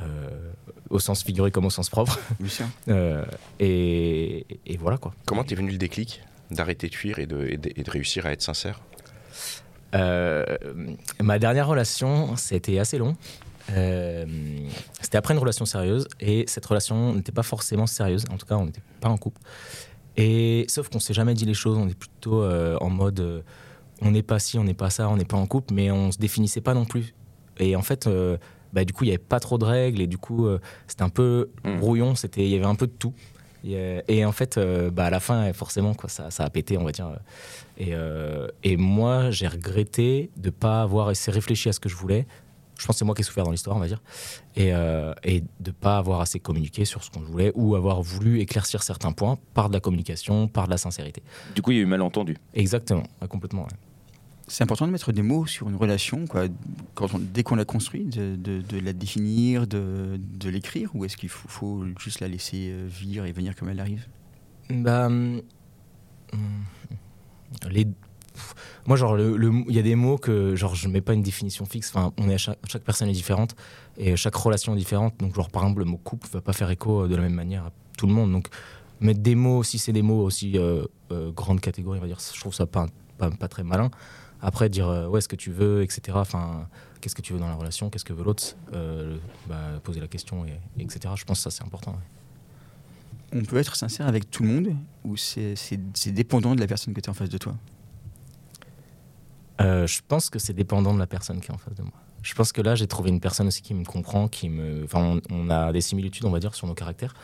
Euh, 0.00 0.52
au 0.88 0.98
sens 0.98 1.22
figuré 1.22 1.50
comme 1.50 1.66
au 1.66 1.70
sens 1.70 1.90
propre. 1.90 2.18
Lucien 2.40 2.70
Euh, 2.88 3.24
et, 3.58 4.46
et 4.66 4.76
voilà 4.76 4.98
quoi. 4.98 5.12
Comment 5.26 5.44
t'es 5.44 5.54
venu 5.54 5.70
le 5.70 5.78
déclic 5.78 6.22
d'arrêter 6.50 6.88
de 6.88 6.94
fuir 6.94 7.18
et 7.18 7.26
de, 7.26 7.46
et 7.46 7.56
de, 7.56 7.70
et 7.74 7.82
de 7.82 7.90
réussir 7.90 8.26
à 8.26 8.32
être 8.32 8.42
sincère? 8.42 8.80
Euh, 9.94 10.44
ma 11.20 11.38
dernière 11.38 11.66
relation, 11.66 12.36
c'était 12.36 12.78
assez 12.78 12.98
long. 12.98 13.16
Euh, 13.72 14.24
c'était 15.00 15.18
après 15.18 15.34
une 15.34 15.40
relation 15.40 15.64
sérieuse 15.64 16.08
et 16.18 16.44
cette 16.48 16.66
relation 16.66 17.14
n'était 17.14 17.32
pas 17.32 17.42
forcément 17.42 17.86
sérieuse. 17.86 18.24
En 18.32 18.36
tout 18.36 18.46
cas, 18.46 18.56
on 18.56 18.66
n'était 18.66 18.82
pas 19.00 19.08
en 19.08 19.16
couple. 19.16 19.40
Et 20.16 20.64
sauf 20.68 20.88
qu'on 20.88 21.00
s'est 21.00 21.14
jamais 21.14 21.34
dit 21.34 21.44
les 21.44 21.54
choses. 21.54 21.76
On 21.76 21.88
est 21.88 21.98
plutôt 21.98 22.42
euh, 22.42 22.76
en 22.80 22.90
mode, 22.90 23.20
euh, 23.20 23.42
on 24.02 24.10
n'est 24.10 24.22
pas 24.22 24.38
ci, 24.38 24.58
on 24.58 24.64
n'est 24.64 24.74
pas 24.74 24.90
ça, 24.90 25.08
on 25.08 25.16
n'est 25.16 25.24
pas 25.24 25.36
en 25.36 25.46
couple, 25.46 25.74
mais 25.74 25.90
on 25.90 26.10
se 26.10 26.18
définissait 26.18 26.60
pas 26.60 26.74
non 26.74 26.84
plus. 26.84 27.14
Et 27.58 27.76
en 27.76 27.82
fait, 27.82 28.06
euh, 28.06 28.36
bah, 28.72 28.84
du 28.84 28.92
coup, 28.92 29.04
il 29.04 29.08
y 29.08 29.10
avait 29.10 29.18
pas 29.18 29.40
trop 29.40 29.58
de 29.58 29.64
règles 29.64 30.00
et 30.00 30.06
du 30.06 30.18
coup, 30.18 30.46
euh, 30.46 30.58
c'était 30.86 31.02
un 31.02 31.08
peu 31.08 31.50
Mm. 31.64 31.78
brouillon. 31.78 32.14
Il 32.36 32.46
y 32.48 32.54
avait 32.56 32.64
un 32.64 32.74
peu 32.74 32.86
de 32.86 32.92
tout. 32.92 33.12
Et, 33.64 33.76
euh, 33.76 34.00
et 34.08 34.24
en 34.24 34.32
fait, 34.32 34.56
euh, 34.56 34.90
bah, 34.90 35.04
à 35.06 35.10
la 35.10 35.20
fin, 35.20 35.52
forcément, 35.52 35.92
quoi, 35.94 36.08
ça, 36.08 36.30
ça 36.30 36.44
a 36.44 36.50
pété, 36.50 36.78
on 36.78 36.84
va 36.84 36.92
dire. 36.92 37.10
Et, 37.78 37.92
et 38.62 38.76
moi, 38.76 39.30
j'ai 39.30 39.46
regretté 39.48 40.30
de 40.36 40.50
pas 40.50 40.82
avoir 40.82 41.08
assez 41.08 41.30
réfléchi 41.30 41.68
à 41.68 41.72
ce 41.72 41.80
que 41.80 41.88
je 41.88 41.96
voulais. 41.96 42.26
Je 42.78 42.86
pense 42.86 42.96
que 42.96 42.98
c'est 43.00 43.04
moi 43.04 43.14
qui 43.14 43.20
ai 43.20 43.24
souffert 43.24 43.44
dans 43.44 43.50
l'histoire, 43.50 43.76
on 43.76 43.80
va 43.80 43.88
dire. 43.88 44.00
Et, 44.56 44.68
et 45.24 45.44
de 45.60 45.70
pas 45.70 45.98
avoir 45.98 46.20
assez 46.20 46.40
communiqué 46.40 46.84
sur 46.86 47.02
ce 47.04 47.10
qu'on 47.10 47.20
voulait 47.20 47.52
ou 47.54 47.74
avoir 47.76 48.00
voulu 48.02 48.40
éclaircir 48.40 48.82
certains 48.82 49.12
points 49.12 49.38
par 49.54 49.68
de 49.68 49.74
la 49.74 49.80
communication, 49.80 50.48
par 50.48 50.64
de 50.66 50.70
la 50.70 50.76
sincérité. 50.78 51.22
Du 51.54 51.60
coup, 51.62 51.70
il 51.72 51.76
y 51.76 51.80
a 51.80 51.82
eu 51.82 51.86
malentendu. 51.86 52.36
Exactement, 52.54 53.04
complètement. 53.28 53.62
ouais. 53.64 53.68
C'est 54.50 54.64
important 54.64 54.86
de 54.86 54.92
mettre 54.92 55.12
des 55.12 55.22
mots 55.22 55.46
sur 55.46 55.68
une 55.68 55.76
relation, 55.76 56.26
quoi, 56.26 56.46
dès 57.20 57.44
qu'on 57.44 57.54
l'a 57.54 57.64
construit, 57.64 58.04
de, 58.04 58.80
la 58.82 58.92
définir, 58.92 59.68
de, 59.68 60.18
l'écrire, 60.48 60.90
ou 60.94 61.04
est-ce 61.04 61.16
qu'il 61.16 61.28
faut, 61.28 61.84
juste 62.00 62.18
la 62.18 62.26
laisser 62.26 62.70
euh, 62.72 62.88
vivre 62.90 63.24
et 63.26 63.32
venir 63.32 63.54
comme 63.54 63.68
elle 63.68 63.78
arrive? 63.78 64.06
Bah, 64.68 65.06
hum, 65.06 65.40
moi, 68.86 68.96
genre, 68.96 69.18
il 69.18 69.74
y 69.74 69.78
a 69.78 69.82
des 69.82 69.94
mots 69.94 70.18
que, 70.18 70.56
genre, 70.56 70.74
je 70.74 70.88
mets 70.88 71.00
pas 71.00 71.12
une 71.12 71.22
définition 71.22 71.64
fixe. 71.64 71.90
Enfin, 71.94 72.12
on 72.18 72.28
est 72.28 72.34
à 72.34 72.38
chaque, 72.38 72.82
personne 72.84 73.08
est 73.08 73.12
différente 73.12 73.54
et 73.96 74.16
chaque 74.16 74.34
relation 74.34 74.74
est 74.74 74.78
différente. 74.78 75.14
Donc, 75.20 75.34
genre, 75.34 75.50
par 75.50 75.62
exemple, 75.62 75.80
le 75.80 75.84
mot 75.84 75.98
couple 75.98 76.26
va 76.32 76.40
pas 76.40 76.52
faire 76.52 76.70
écho 76.70 77.04
euh, 77.04 77.08
de 77.08 77.14
la 77.14 77.22
même 77.22 77.34
manière 77.34 77.66
à 77.66 77.72
tout 77.96 78.06
le 78.06 78.12
monde. 78.12 78.32
Donc, 78.32 78.48
mettre 79.00 79.20
des 79.20 79.34
mots, 79.34 79.62
si 79.62 79.78
c'est 79.78 79.92
des 79.92 80.02
mots 80.02 80.24
aussi 80.24 80.58
euh, 80.58 80.84
euh, 81.12 81.30
grande 81.30 81.60
catégorie, 81.60 81.98
on 81.98 82.02
va 82.02 82.08
dire, 82.08 82.18
je 82.20 82.40
trouve 82.40 82.54
ça 82.54 82.66
pas, 82.66 82.86
pas, 83.20 83.30
pas 83.30 83.48
très 83.48 83.62
malin. 83.62 83.90
Après, 84.42 84.68
dire 84.70 84.88
euh, 84.88 85.06
ouais, 85.06 85.20
ce 85.20 85.28
que 85.28 85.36
tu 85.36 85.50
veux, 85.52 85.82
etc. 85.82 86.16
Enfin, 86.18 86.66
qu'est-ce 87.00 87.14
que 87.14 87.20
tu 87.22 87.32
veux 87.34 87.38
dans 87.38 87.48
la 87.48 87.54
relation, 87.54 87.90
qu'est-ce 87.90 88.04
que 88.06 88.14
veut 88.14 88.24
l'autre, 88.24 88.56
euh, 88.72 89.16
bah, 89.48 89.78
poser 89.84 90.00
la 90.00 90.08
question, 90.08 90.44
et, 90.46 90.58
etc. 90.82 91.14
Je 91.16 91.24
pense 91.24 91.38
que 91.38 91.42
ça, 91.44 91.50
c'est 91.50 91.62
important. 91.64 91.92
ouais. 91.92 93.38
On 93.40 93.44
peut 93.44 93.58
être 93.58 93.76
sincère 93.76 94.08
avec 94.08 94.30
tout 94.30 94.42
le 94.42 94.48
monde, 94.48 94.76
ou 95.04 95.16
c'est 95.16 95.54
c'est- 95.56 95.78
c'est 95.94 96.10
dépendant 96.12 96.54
de 96.56 96.60
la 96.60 96.66
personne 96.66 96.94
que 96.94 97.00
tu 97.00 97.06
es 97.06 97.10
en 97.10 97.14
face 97.14 97.28
de 97.28 97.38
toi? 97.38 97.54
Euh, 99.60 99.86
je 99.86 100.00
pense 100.08 100.30
que 100.30 100.38
c'est 100.38 100.54
dépendant 100.54 100.94
de 100.94 100.98
la 100.98 101.06
personne 101.06 101.38
qui 101.40 101.48
est 101.50 101.54
en 101.54 101.58
face 101.58 101.74
de 101.74 101.82
moi. 101.82 101.92
Je 102.22 102.34
pense 102.34 102.50
que 102.52 102.60
là, 102.62 102.74
j'ai 102.74 102.86
trouvé 102.86 103.10
une 103.10 103.20
personne 103.20 103.46
aussi 103.46 103.62
qui 103.62 103.72
me 103.74 103.84
comprend, 103.84 104.26
qui 104.28 104.48
me. 104.48 104.84
Enfin, 104.84 105.00
on, 105.00 105.20
on 105.30 105.50
a 105.50 105.72
des 105.72 105.80
similitudes, 105.80 106.24
on 106.24 106.30
va 106.30 106.40
dire, 106.40 106.54
sur 106.54 106.66
nos 106.66 106.74
caractères. 106.74 107.14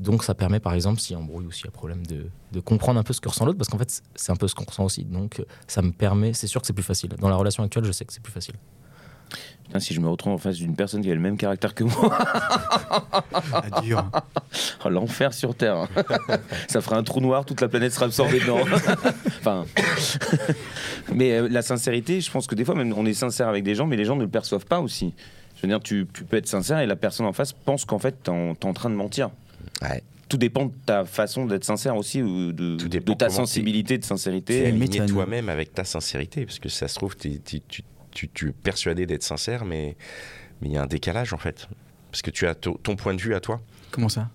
Donc, 0.00 0.24
ça 0.24 0.34
permet, 0.34 0.58
par 0.60 0.74
exemple, 0.74 0.98
s'il 1.00 1.12
y 1.14 1.16
a 1.16 1.22
embrouille 1.22 1.46
ou 1.46 1.52
s'il 1.52 1.66
y 1.66 1.68
a 1.68 1.70
problème, 1.70 2.04
de, 2.06 2.26
de 2.52 2.60
comprendre 2.60 2.98
un 2.98 3.02
peu 3.02 3.12
ce 3.12 3.20
que 3.20 3.28
ressent 3.28 3.44
l'autre, 3.44 3.58
parce 3.58 3.68
qu'en 3.68 3.78
fait, 3.78 4.02
c'est 4.16 4.32
un 4.32 4.36
peu 4.36 4.48
ce 4.48 4.54
qu'on 4.54 4.64
ressent 4.64 4.84
aussi. 4.84 5.04
Donc, 5.04 5.42
ça 5.66 5.82
me 5.82 5.92
permet. 5.92 6.32
C'est 6.32 6.46
sûr 6.46 6.60
que 6.60 6.66
c'est 6.66 6.72
plus 6.72 6.82
facile. 6.82 7.10
Dans 7.18 7.28
la 7.28 7.36
relation 7.36 7.62
actuelle, 7.62 7.84
je 7.84 7.92
sais 7.92 8.04
que 8.04 8.12
c'est 8.12 8.22
plus 8.22 8.32
facile. 8.32 8.54
Putain, 9.64 9.78
si 9.78 9.94
je 9.94 10.00
me 10.00 10.08
retrouve 10.08 10.32
en 10.32 10.38
face 10.38 10.56
d'une 10.56 10.74
personne 10.74 11.02
qui 11.02 11.10
a 11.10 11.14
le 11.14 11.20
même 11.20 11.36
caractère 11.36 11.74
que 11.74 11.84
moi, 11.84 12.18
Ah, 13.52 13.80
dur. 13.82 14.10
oh, 14.84 14.88
l'enfer 14.88 15.32
sur 15.32 15.54
Terre. 15.54 15.76
hein. 15.76 15.88
Ça 16.68 16.80
fera 16.80 16.96
un 16.96 17.02
trou 17.04 17.20
noir, 17.20 17.44
toute 17.44 17.60
la 17.60 17.68
planète 17.68 17.92
sera 17.92 18.06
absorbée 18.06 18.40
dedans. 18.40 18.58
enfin. 19.38 19.64
mais 21.14 21.32
euh, 21.38 21.48
la 21.48 21.62
sincérité, 21.62 22.20
je 22.20 22.30
pense 22.30 22.46
que 22.46 22.54
des 22.54 22.64
fois, 22.64 22.74
même 22.74 22.92
on 22.96 23.06
est 23.06 23.14
sincère 23.14 23.48
avec 23.48 23.64
des 23.64 23.74
gens, 23.74 23.86
mais 23.86 23.96
les 23.96 24.04
gens 24.04 24.16
ne 24.16 24.22
le 24.22 24.28
perçoivent 24.28 24.66
pas 24.66 24.80
aussi. 24.80 25.14
Je 25.56 25.62
veux 25.62 25.68
dire, 25.68 25.80
tu, 25.80 26.06
tu 26.12 26.24
peux 26.24 26.36
être 26.38 26.48
sincère 26.48 26.78
et 26.80 26.86
la 26.86 26.96
personne 26.96 27.26
en 27.26 27.32
face 27.32 27.52
pense 27.52 27.84
qu'en 27.84 27.98
fait, 27.98 28.22
t'es 28.22 28.30
en, 28.30 28.54
t'es 28.54 28.66
en 28.66 28.72
train 28.72 28.90
de 28.90 28.94
mentir. 28.94 29.30
Ouais. 29.82 30.02
Tout 30.28 30.36
dépend 30.36 30.66
de 30.66 30.72
ta 30.86 31.04
façon 31.04 31.46
d'être 31.46 31.64
sincère 31.64 31.96
aussi, 31.96 32.22
ou 32.22 32.52
de, 32.52 32.76
Tout 32.76 32.88
dépend 32.88 33.12
de 33.14 33.18
ta 33.18 33.30
sensibilité 33.30 33.98
de 33.98 34.04
sincérité. 34.04 34.70
M'étonne. 34.72 35.06
toi-même 35.06 35.48
avec 35.48 35.72
ta 35.74 35.84
sincérité, 35.84 36.46
parce 36.46 36.58
que 36.60 36.68
ça 36.68 36.86
se 36.86 36.94
trouve, 36.94 37.16
tu, 37.16 37.40
tu, 37.40 38.28
tu 38.28 38.48
es 38.48 38.52
persuadé 38.52 39.06
d'être 39.06 39.22
sincère, 39.24 39.64
mais 39.64 39.96
mais 40.62 40.68
il 40.68 40.72
y 40.74 40.76
a 40.76 40.82
un 40.82 40.86
décalage 40.86 41.32
en 41.32 41.38
fait. 41.38 41.68
Parce 42.12 42.22
que 42.22 42.30
tu 42.30 42.46
as 42.46 42.54
to- 42.54 42.78
ton 42.82 42.94
point 42.96 43.14
de 43.14 43.20
vue 43.20 43.34
à 43.34 43.40
toi. 43.40 43.60
Comment 43.90 44.08
ça? 44.08 44.28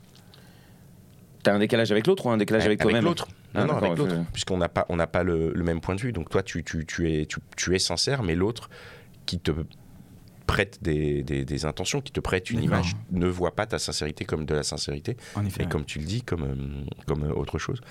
T'as 1.44 1.54
un 1.54 1.60
décalage 1.60 1.92
avec 1.92 2.08
l'autre 2.08 2.26
ou 2.26 2.30
un 2.32 2.38
décalage 2.38 2.66
avec 2.66 2.80
toi-même? 2.82 3.04
l'autre. 3.06 3.28
Ah, 3.54 3.62
Non, 3.62 3.68
non, 3.68 3.74
d'accord, 3.76 3.84
avec 3.86 3.98
l'autre. 4.00 4.16
Puisqu'on 4.34 4.58
n'a 4.58 4.68
pas, 4.70 4.86
on 4.90 4.96
n'a 4.96 5.08
pas 5.08 5.24
le, 5.24 5.54
le 5.54 5.64
même 5.64 5.80
point 5.80 5.96
de 5.96 6.02
vue. 6.02 6.12
Donc 6.12 6.30
toi, 6.30 6.42
tu, 6.42 6.64
tu, 6.64 6.86
tu 6.86 7.12
es, 7.12 7.26
tu, 7.26 7.38
tu 7.56 7.76
es 7.76 7.80
sincère, 7.80 8.24
mais 8.24 8.34
l'autre 8.36 8.70
qui 9.26 9.40
te 9.40 9.52
prêtent 10.46 10.82
des, 10.82 11.24
des- 11.24 11.46
des 11.46 11.66
intentions, 11.66 12.02
qui 12.02 12.12
te 12.12 12.20
prêtent 12.20 12.50
une 12.52 12.62
image, 12.64 12.96
ne 13.12 13.28
voient 13.28 13.56
pas 13.56 13.66
ta 13.66 13.80
sincérité 13.80 14.26
comme 14.26 14.46
de 14.46 14.54
la 14.56 14.64
sincérité, 14.64 15.18
En 15.36 15.46
effet. 15.46 15.64
et 15.64 15.68
comme 15.68 15.86
tu 15.86 16.00
le 16.00 16.06
dis, 16.06 16.22
comme, 16.22 16.44
euh, 16.44 16.86
comme 17.08 17.24
euh, 17.24 17.34
autre 17.34 17.58
chose. 17.60 17.82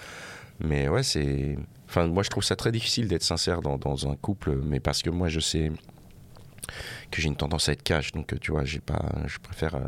Mais 0.60 0.88
ouais, 0.88 1.02
c'est. 1.02 1.56
Enfin, 1.88 2.06
moi, 2.06 2.22
je 2.22 2.30
trouve 2.30 2.44
ça 2.44 2.56
très 2.56 2.70
difficile 2.72 3.08
d'être 3.08 3.22
sincère 3.24 3.60
dans, 3.60 3.76
dans 3.76 4.08
un 4.08 4.16
couple, 4.16 4.54
mais 4.62 4.80
parce 4.80 5.02
que 5.02 5.10
moi, 5.10 5.28
je 5.28 5.40
sais 5.40 5.72
que 7.10 7.20
j'ai 7.20 7.28
une 7.28 7.36
tendance 7.36 7.68
à 7.68 7.72
être 7.72 7.82
cash, 7.82 8.12
donc 8.12 8.38
tu 8.40 8.52
vois, 8.52 8.64
j'ai 8.64 8.80
pas. 8.80 9.02
Je 9.26 9.38
préfère. 9.38 9.74
euh, 9.74 9.80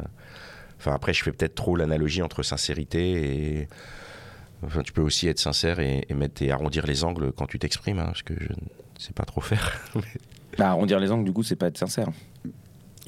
Enfin, 0.79 0.93
après, 0.93 1.15
je 1.15 1.23
fais 1.23 1.33
peut-être 1.33 1.55
trop 1.55 1.75
l'analogie 1.77 2.21
entre 2.23 2.43
sincérité 2.43 3.61
et. 3.61 3.69
Enfin, 4.63 4.83
tu 4.83 4.93
peux 4.93 5.03
aussi 5.03 5.29
être 5.29 5.39
sincère 5.39 5.81
et, 5.81 6.05
et 6.09 6.15
mettre 6.15 6.43
et 6.43 6.51
arrondir 6.51 6.87
les 6.87 7.05
angles 7.05 7.31
quand 7.33 7.47
tu 7.47 7.59
t'exprimes, 7.59 7.99
hein, 7.99 8.07
parce 8.07 8.23
que 8.23 8.35
je 8.39 8.49
ne 8.49 8.57
sais 8.99 9.13
pas 9.13 9.25
trop 9.25 9.41
faire. 9.41 9.81
Bah, 10.59 10.71
arrondir 10.71 10.99
les 11.01 11.11
angles, 11.11 11.25
du 11.25 11.33
coup, 11.33 11.43
c'est 11.43 11.57
pas 11.57 11.67
être 11.67 11.79
sincère. 11.79 12.09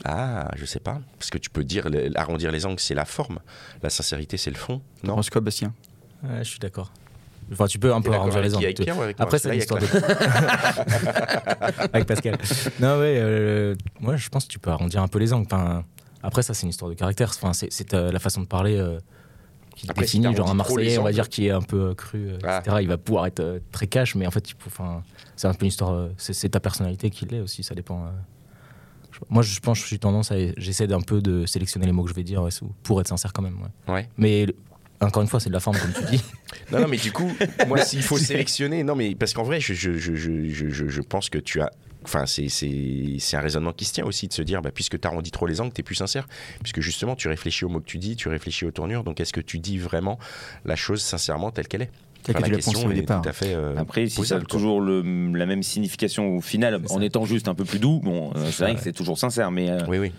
Ah, 0.04 0.48
je 0.56 0.64
sais 0.64 0.80
pas. 0.80 1.00
Parce 1.18 1.30
que 1.30 1.38
tu 1.38 1.50
peux 1.50 1.64
dire, 1.64 1.88
arrondir 2.14 2.52
les 2.52 2.66
angles, 2.66 2.78
c'est 2.80 2.94
la 2.94 3.04
forme. 3.04 3.40
La 3.82 3.90
sincérité, 3.90 4.36
c'est 4.36 4.50
le 4.50 4.56
fond. 4.56 4.80
Non? 5.02 5.16
Penses 5.16 5.30
quoi, 5.30 5.40
Bastien? 5.40 5.72
Ouais, 6.22 6.38
je 6.38 6.48
suis 6.48 6.58
d'accord. 6.58 6.92
Enfin, 7.50 7.66
tu 7.66 7.78
peux 7.78 7.92
un 7.94 8.00
peu 8.02 8.12
arrondir 8.12 8.40
les 8.42 8.54
angles. 8.54 8.64
avec 8.66 8.80
Pierre 8.80 8.98
ou 8.98 9.02
avec 9.02 9.18
moi 9.18 9.24
Après, 9.24 9.38
c'est 9.38 9.48
Là, 9.48 9.54
une 9.54 9.60
il 9.60 9.64
y 9.64 9.72
a 9.72 9.78
histoire 9.78 9.80
que 9.80 9.86
de. 11.80 11.88
avec 11.94 12.06
Pascal. 12.06 12.36
Non, 12.78 12.98
ouais, 12.98 13.16
euh, 13.18 13.74
moi, 14.00 14.16
je 14.16 14.28
pense 14.28 14.44
que 14.44 14.50
tu 14.50 14.58
peux 14.58 14.70
arrondir 14.70 15.02
un 15.02 15.08
peu 15.08 15.18
les 15.18 15.32
angles. 15.32 15.46
Enfin, 15.50 15.84
après, 16.22 16.42
ça, 16.42 16.52
c'est 16.54 16.64
une 16.64 16.70
histoire 16.70 16.90
de 16.90 16.94
caractère. 16.94 17.30
Enfin, 17.30 17.52
c'est 17.54 17.72
c'est, 17.72 17.94
euh, 17.94 18.12
la 18.12 18.18
façon 18.18 18.42
de 18.42 18.46
parler 18.46 18.76
euh, 18.76 18.98
qui 19.78 19.86
te 19.86 19.90
Après, 19.92 20.06
si 20.06 20.18
définit. 20.18 20.36
Genre, 20.36 20.50
un 20.50 20.54
Marseillais, 20.54 20.98
on 20.98 21.04
va 21.04 21.12
dire, 21.12 21.28
qui 21.28 21.46
est 21.46 21.50
un 21.50 21.62
peu 21.62 21.90
euh, 21.90 21.94
cru, 21.94 22.28
euh, 22.30 22.38
Ah. 22.44 22.60
etc. 22.62 22.76
Il 22.82 22.88
va 22.88 22.98
pouvoir 22.98 23.26
être 23.26 23.40
euh, 23.40 23.58
très 23.72 23.86
cash, 23.86 24.14
mais 24.14 24.26
en 24.26 24.30
fait, 24.30 24.44
c'est 25.36 25.46
un 25.48 25.54
peu 25.54 25.64
une 25.64 25.68
histoire. 25.68 26.08
c'est 26.18 26.48
ta 26.50 26.60
personnalité 26.60 27.10
qui 27.10 27.24
l'est 27.26 27.40
aussi, 27.40 27.62
ça 27.62 27.74
dépend. 27.74 28.06
Moi, 29.30 29.42
je 29.42 29.58
pense 29.60 29.78
que 29.78 29.82
je 29.82 29.88
suis 29.88 29.98
tendance 29.98 30.30
à. 30.30 30.36
J'essaie 30.56 30.86
d'un 30.86 31.00
peu 31.00 31.20
de 31.20 31.44
sélectionner 31.46 31.86
les 31.86 31.92
mots 31.92 32.04
que 32.04 32.10
je 32.10 32.14
vais 32.14 32.22
dire 32.22 32.42
ouais, 32.42 32.50
pour 32.82 33.00
être 33.00 33.08
sincère 33.08 33.32
quand 33.32 33.42
même. 33.42 33.56
ouais. 33.88 33.92
Ouais. 33.94 34.08
Mais 34.16 34.46
encore 35.00 35.22
une 35.22 35.28
fois, 35.28 35.40
c'est 35.40 35.48
de 35.48 35.54
la 35.54 35.60
forme, 35.60 35.76
comme 35.78 35.92
tu 35.92 36.04
dis. 36.16 36.22
Non, 36.72 36.80
non, 36.80 36.88
mais 36.88 36.96
du 36.98 37.12
coup, 37.12 37.30
moi, 37.66 37.78
s'il 37.82 38.02
faut 38.02 38.16
sélectionner, 38.18 38.82
non, 38.84 38.94
mais 38.96 39.14
parce 39.14 39.32
qu'en 39.34 39.42
vrai, 39.42 39.60
je, 39.60 39.74
je- 39.74 39.92
je- 39.98 40.14
je 40.88 41.00
pense 41.02 41.30
que 41.30 41.38
tu 41.38 41.60
as. 41.60 41.70
Enfin, 42.04 42.26
c'est- 42.26 42.48
un 43.36 43.40
raisonnement 43.40 43.72
qui 43.72 43.84
se 43.84 43.92
tient 43.92 44.04
aussi 44.04 44.28
de 44.28 44.32
se 44.32 44.42
dire, 44.42 44.62
bah, 44.62 44.70
puisque 44.72 45.00
tu 45.00 45.06
arrondis 45.06 45.30
trop 45.30 45.46
les 45.46 45.60
angles, 45.60 45.72
tu 45.74 45.82
plus 45.82 45.94
sincère. 45.96 46.26
Puisque 46.62 46.80
justement, 46.80 47.16
tu 47.16 47.28
réfléchis 47.28 47.64
aux 47.64 47.68
mots 47.68 47.80
que 47.80 47.86
tu 47.86 47.98
dis, 47.98 48.16
tu 48.16 48.28
réfléchis 48.28 48.64
aux 48.64 48.70
tournures. 48.70 49.04
Donc, 49.04 49.20
est-ce 49.20 49.32
que 49.32 49.40
tu 49.40 49.58
dis 49.58 49.78
vraiment 49.78 50.18
la 50.64 50.76
chose 50.76 51.02
sincèrement 51.02 51.50
telle 51.50 51.68
qu'elle 51.68 51.82
est? 51.82 51.90
Que 52.28 52.38
Enfin, 52.38 52.46
La 52.48 52.54
question 52.56 52.86
au 52.86 52.92
départ. 52.92 53.22
tout 53.22 53.28
à 53.28 53.32
fait. 53.32 53.54
euh, 53.54 53.74
Après, 53.78 54.06
si 54.08 54.24
ça 54.24 54.36
a 54.36 54.40
toujours 54.40 54.80
le- 54.80 55.02
la 55.36 55.46
même 55.46 55.62
signification 55.62 56.36
au 56.36 56.40
final, 56.40 56.80
C'est 56.86 56.92
en 56.94 57.00
étant 57.00 57.24
juste 57.24 57.48
un 57.48 57.54
peu 57.54 57.64
plus 57.64 57.78
doux, 57.78 58.00
bon, 58.02 58.30
euh, 58.36 58.50
c'est 58.50 58.64
vrai 58.64 58.74
que 58.74 58.82
c'est 58.82 58.92
toujours 58.92 59.18
sincère, 59.18 59.50
mais, 59.50 59.70
euh, 59.70 59.78
Oui, 59.88 59.98
oui. 59.98 60.12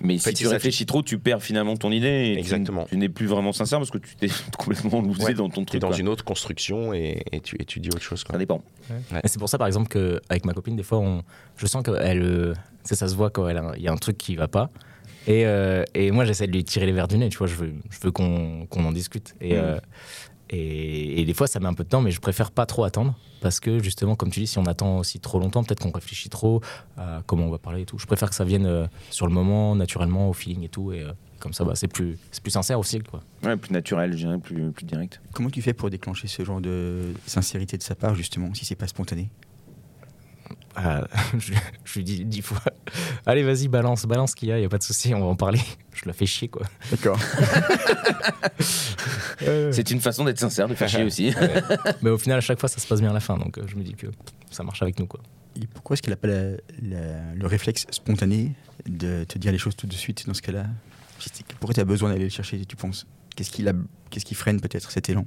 mais 0.00 0.18
fait, 0.18 0.30
si 0.30 0.34
tu 0.36 0.44
c'est 0.44 0.50
réfléchis 0.50 0.84
trop, 0.86 1.02
tu 1.02 1.18
perds 1.18 1.42
finalement 1.42 1.76
ton 1.76 1.90
idée. 1.90 2.06
et 2.34 2.38
Exactement. 2.38 2.84
Tu, 2.88 2.96
n'es 2.98 3.08
plus 3.08 3.26
vraiment 3.26 3.52
sincère 3.52 3.78
parce 3.78 3.90
que 3.90 3.98
tu 3.98 4.14
t'es 4.16 4.28
complètement 4.58 5.00
lousé 5.00 5.24
Ouais, 5.24 5.34
dans 5.34 5.48
ton 5.48 5.62
Tu 5.64 5.76
es 5.76 5.80
truc. 5.80 5.80
dans 5.80 5.88
quoi. 5.88 5.98
une 5.98 6.08
autre 6.08 6.24
construction 6.24 6.92
et, 6.92 7.22
et 7.32 7.40
tu, 7.40 7.56
et 7.58 7.64
tu 7.64 7.80
dis 7.80 7.88
autre 7.88 8.02
chose. 8.02 8.22
Quoi. 8.24 8.34
Ça 8.34 8.38
dépend. 8.38 8.62
C'est 9.24 9.38
pour 9.38 9.48
ça, 9.48 9.56
par 9.56 9.66
exemple, 9.66 9.88
qu'avec 9.88 10.44
ma 10.44 10.52
copine, 10.52 10.76
des 10.76 10.82
fois, 10.82 10.98
on, 10.98 11.22
je 11.56 11.66
sens 11.66 11.82
qu'elle. 11.82 12.22
euh, 12.22 12.52
ça, 12.82 13.08
se 13.08 13.14
voit 13.16 13.30
quand 13.30 13.48
il 13.48 13.82
y 13.82 13.88
a 13.88 13.92
un 13.92 13.96
truc 13.96 14.18
qui 14.18 14.36
va 14.36 14.48
pas. 14.48 14.70
Et, 15.26 15.46
euh, 15.46 15.84
et 15.94 16.10
moi, 16.10 16.26
j'essaie 16.26 16.46
de 16.46 16.52
lui 16.52 16.64
tirer 16.64 16.84
les 16.84 16.92
verres 16.92 17.08
du 17.08 17.16
nez, 17.16 17.30
tu 17.30 17.38
vois. 17.38 17.46
Je 17.46 17.54
veux, 17.54 17.72
je 17.88 17.98
veux 18.02 18.10
qu'on 18.10 18.66
en 18.74 18.92
discute. 18.92 19.34
Et, 19.40 19.54
Mm. 19.54 19.56
euh, 19.56 19.78
et, 20.50 21.20
et 21.20 21.24
des 21.24 21.34
fois, 21.34 21.46
ça 21.46 21.60
met 21.60 21.66
un 21.66 21.74
peu 21.74 21.84
de 21.84 21.88
temps, 21.88 22.02
mais 22.02 22.10
je 22.10 22.20
préfère 22.20 22.50
pas 22.50 22.66
trop 22.66 22.84
attendre. 22.84 23.14
Parce 23.40 23.60
que 23.60 23.82
justement, 23.82 24.16
comme 24.16 24.30
tu 24.30 24.40
dis, 24.40 24.46
si 24.46 24.58
on 24.58 24.64
attend 24.64 24.98
aussi 24.98 25.20
trop 25.20 25.38
longtemps, 25.38 25.62
peut-être 25.62 25.80
qu'on 25.80 25.90
réfléchit 25.90 26.30
trop 26.30 26.62
à 26.96 27.22
comment 27.26 27.44
on 27.44 27.50
va 27.50 27.58
parler 27.58 27.82
et 27.82 27.84
tout. 27.84 27.98
Je 27.98 28.06
préfère 28.06 28.30
que 28.30 28.34
ça 28.34 28.44
vienne 28.44 28.64
euh, 28.64 28.86
sur 29.10 29.26
le 29.26 29.34
moment, 29.34 29.76
naturellement, 29.76 30.30
au 30.30 30.32
feeling 30.32 30.62
et 30.62 30.70
tout. 30.70 30.92
Et 30.92 31.02
euh, 31.02 31.12
comme 31.40 31.52
ça, 31.52 31.62
bah, 31.62 31.74
c'est 31.74 31.88
plus, 31.88 32.16
c'est 32.30 32.42
plus 32.42 32.52
sincère 32.52 32.78
aussi, 32.78 33.00
quoi. 33.00 33.22
Ouais, 33.42 33.56
plus 33.58 33.72
naturel, 33.72 34.12
je 34.12 34.16
dirais, 34.16 34.38
plus, 34.38 34.70
plus 34.70 34.86
direct. 34.86 35.20
Comment 35.34 35.50
tu 35.50 35.60
fais 35.60 35.74
pour 35.74 35.90
déclencher 35.90 36.26
ce 36.26 36.42
genre 36.42 36.62
de 36.62 37.12
sincérité 37.26 37.76
de 37.76 37.82
sa 37.82 37.94
part, 37.94 38.14
justement, 38.14 38.54
si 38.54 38.64
c'est 38.64 38.76
pas 38.76 38.86
spontané? 38.86 39.28
Ah, 40.76 41.06
je, 41.38 41.52
je 41.84 41.94
lui 41.98 42.04
dis 42.04 42.24
dix 42.24 42.42
fois 42.42 42.60
Allez, 43.26 43.42
vas-y, 43.44 43.68
balance, 43.68 44.04
balance 44.06 44.32
ce 44.32 44.36
qu'il 44.36 44.48
y 44.48 44.52
a, 44.52 44.58
y 44.58 44.64
a 44.64 44.68
pas 44.68 44.78
de 44.78 44.82
souci, 44.82 45.14
on 45.14 45.20
va 45.20 45.26
en 45.26 45.36
parler. 45.36 45.60
Je 45.94 46.02
la 46.06 46.12
fais 46.12 46.26
chier, 46.26 46.48
quoi. 46.48 46.62
D'accord. 46.90 47.18
C'est 49.72 49.90
une 49.90 50.00
façon 50.00 50.24
d'être 50.24 50.38
sincère, 50.38 50.68
de 50.68 50.74
faire 50.74 50.88
chier 50.88 51.04
aussi. 51.04 51.32
Mais 52.02 52.10
au 52.10 52.18
final, 52.18 52.38
à 52.38 52.40
chaque 52.40 52.60
fois, 52.60 52.68
ça 52.68 52.78
se 52.80 52.86
passe 52.86 53.00
bien 53.00 53.10
à 53.10 53.14
la 53.14 53.20
fin. 53.20 53.36
Donc, 53.38 53.58
euh, 53.58 53.64
je 53.66 53.76
me 53.76 53.82
dis 53.82 53.94
que 53.94 54.06
ça 54.50 54.62
marche 54.62 54.82
avec 54.82 54.98
nous, 54.98 55.06
quoi. 55.06 55.20
Et 55.60 55.66
pourquoi 55.66 55.94
est-ce 55.94 56.02
qu'elle 56.02 56.12
n'a 56.12 56.16
pas 56.16 56.28
la- 56.28 56.56
la- 56.82 57.34
le 57.34 57.46
réflexe 57.46 57.86
spontané 57.90 58.52
de 58.88 59.24
te 59.24 59.38
dire 59.38 59.52
les 59.52 59.58
choses 59.58 59.76
tout 59.76 59.86
de 59.86 59.92
suite 59.94 60.26
dans 60.26 60.34
ce 60.34 60.42
cas-là? 60.42 60.66
Pourquoi 61.60 61.74
tu 61.74 61.80
as 61.80 61.84
besoin 61.84 62.10
d'aller 62.10 62.24
le 62.24 62.30
chercher, 62.30 62.64
tu 62.64 62.76
penses? 62.76 63.06
Qu'est-ce 63.36 63.50
qui, 63.50 63.62
la- 63.62 63.72
qu'est-ce 64.10 64.24
qui 64.24 64.34
freine 64.34 64.60
peut-être 64.60 64.90
cet 64.90 65.08
élan? 65.08 65.26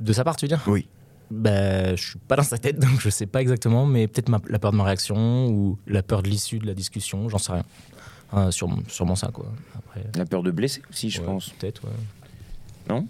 De 0.00 0.12
sa 0.12 0.24
part, 0.24 0.36
tu 0.36 0.44
veux 0.44 0.48
dire? 0.48 0.62
Oui. 0.66 0.86
Bah, 1.30 1.94
je 1.94 2.08
suis 2.10 2.18
pas 2.18 2.36
dans 2.36 2.42
sa 2.42 2.58
tête, 2.58 2.78
donc 2.80 3.00
je 3.00 3.08
sais 3.08 3.26
pas 3.26 3.40
exactement, 3.40 3.86
mais 3.86 4.08
peut-être 4.08 4.28
ma- 4.28 4.40
la 4.48 4.58
peur 4.58 4.72
de 4.72 4.76
ma 4.76 4.84
réaction 4.84 5.46
ou 5.48 5.78
la 5.86 6.02
peur 6.02 6.22
de 6.22 6.28
l'issue 6.28 6.58
de 6.58 6.66
la 6.66 6.74
discussion, 6.74 7.28
j'en 7.28 7.38
sais 7.38 7.52
rien. 7.52 7.64
Euh, 8.34 8.50
sûrement, 8.50 8.78
sûrement 8.88 9.16
ça, 9.16 9.28
quoi. 9.32 9.46
Après, 9.76 10.04
La 10.16 10.24
peur 10.24 10.42
de 10.42 10.50
blesser 10.50 10.82
aussi, 10.90 11.08
je 11.10 11.20
ouais, 11.20 11.26
pense. 11.26 11.50
Peut-être, 11.50 11.82
ouais. 11.84 11.90
Non? 12.88 13.06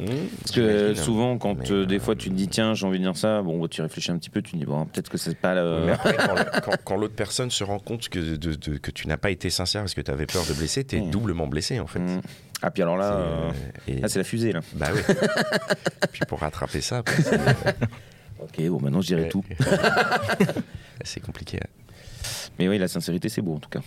Mmh, 0.00 0.06
Parce 0.40 0.50
que 0.52 0.60
euh, 0.60 0.94
souvent, 0.94 1.36
quand 1.38 1.54
Mais, 1.58 1.70
euh, 1.70 1.86
des 1.86 1.96
euh, 1.96 2.00
fois 2.00 2.16
tu 2.16 2.30
te 2.30 2.34
dis 2.34 2.48
tiens, 2.48 2.74
j'ai 2.74 2.86
envie 2.86 2.98
de 2.98 3.04
dire 3.04 3.16
ça, 3.16 3.42
bon, 3.42 3.66
tu 3.68 3.82
réfléchis 3.82 4.10
un 4.10 4.18
petit 4.18 4.30
peu, 4.30 4.40
tu 4.42 4.52
te 4.52 4.56
dis 4.56 4.64
bon, 4.64 4.86
peut-être 4.86 5.08
que 5.10 5.18
c'est 5.18 5.34
pas 5.36 5.54
le. 5.54 5.84
Mais 5.86 5.92
après, 5.92 6.16
quand, 6.16 6.34
le- 6.34 6.44
quand- 6.64 6.76
quand 6.84 6.96
l'autre 6.96 7.14
personne 7.14 7.50
se 7.50 7.62
rend 7.64 7.78
compte 7.78 8.08
que, 8.08 8.18
de- 8.36 8.54
de- 8.54 8.78
que 8.78 8.90
tu 8.90 9.08
n'as 9.08 9.16
pas 9.16 9.30
été 9.30 9.50
sincère 9.50 9.82
parce 9.82 9.94
que 9.94 10.00
tu 10.00 10.10
avais 10.10 10.26
peur 10.26 10.44
de 10.46 10.52
blesser, 10.54 10.84
tu 10.84 10.96
es 10.96 11.00
Mmh. 11.00 11.10
doublement 11.10 11.46
blessé 11.46 11.80
en 11.80 11.86
fait. 11.86 11.98
Mm. 12.00 12.20
Ah, 12.62 12.70
puis 12.70 12.82
alors 12.82 12.96
là, 12.96 13.52
C'est, 13.84 13.90
euh, 13.92 13.94
euh, 13.98 14.04
et- 14.04 14.08
c'est 14.08 14.18
la 14.18 14.24
fusée 14.24 14.52
là. 14.52 14.60
Bah 14.74 14.88
oui. 14.94 15.00
Puis 16.12 16.22
pour 16.28 16.40
rattraper 16.40 16.80
ça, 16.80 17.02
bah, 17.02 17.12
Ok, 18.42 18.60
bon, 18.68 18.80
maintenant 18.80 19.00
je 19.00 19.06
dirais 19.08 19.28
tout. 19.28 19.44
c'est 21.04 21.20
compliqué. 21.20 21.58
hein. 21.62 21.68
Mais 22.58 22.68
oui, 22.68 22.78
la 22.78 22.88
sincérité, 22.88 23.28
c'est 23.28 23.40
beau 23.42 23.54
en 23.54 23.58
tout 23.60 23.70
cas. 23.70 23.80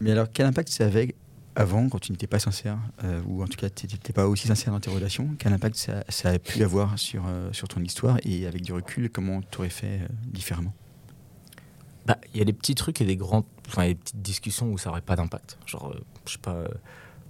Mais 0.00 0.12
alors, 0.12 0.26
quel 0.32 0.46
impact 0.46 0.68
ça 0.68 0.84
avait 0.86 1.14
avant, 1.56 1.88
quand 1.88 1.98
tu 1.98 2.12
n'étais 2.12 2.26
pas 2.26 2.38
sincère, 2.38 2.78
euh, 3.04 3.20
ou 3.26 3.42
en 3.42 3.46
tout 3.46 3.56
cas 3.56 3.70
tu 3.70 3.86
n'étais 3.86 4.12
pas 4.12 4.26
aussi 4.26 4.48
sincère 4.48 4.72
dans 4.72 4.80
tes 4.80 4.90
relations 4.90 5.30
Quel 5.38 5.52
impact 5.52 5.76
ça, 5.76 6.04
ça 6.08 6.30
a 6.30 6.38
pu 6.38 6.62
avoir 6.62 6.98
sur, 6.98 7.24
euh, 7.26 7.52
sur 7.52 7.68
ton 7.68 7.80
histoire 7.80 8.18
Et 8.24 8.46
avec 8.46 8.62
du 8.62 8.72
recul, 8.72 9.10
comment 9.10 9.40
tu 9.40 9.58
aurais 9.58 9.70
fait 9.70 10.00
euh, 10.00 10.08
différemment? 10.26 10.72
Bah, 12.06 12.18
il 12.34 12.38
y 12.38 12.42
a 12.42 12.44
des 12.44 12.52
petits 12.52 12.74
trucs 12.74 13.00
et 13.00 13.04
des 13.04 13.16
grands, 13.16 13.44
enfin, 13.68 13.86
des 13.86 13.94
petites 13.94 14.20
discussions 14.20 14.70
où 14.70 14.78
ça 14.78 14.90
aurait 14.90 15.00
pas 15.00 15.16
d'impact. 15.16 15.58
Genre, 15.66 15.90
euh, 15.90 16.00
je 16.26 16.32
sais 16.32 16.38
pas, 16.38 16.64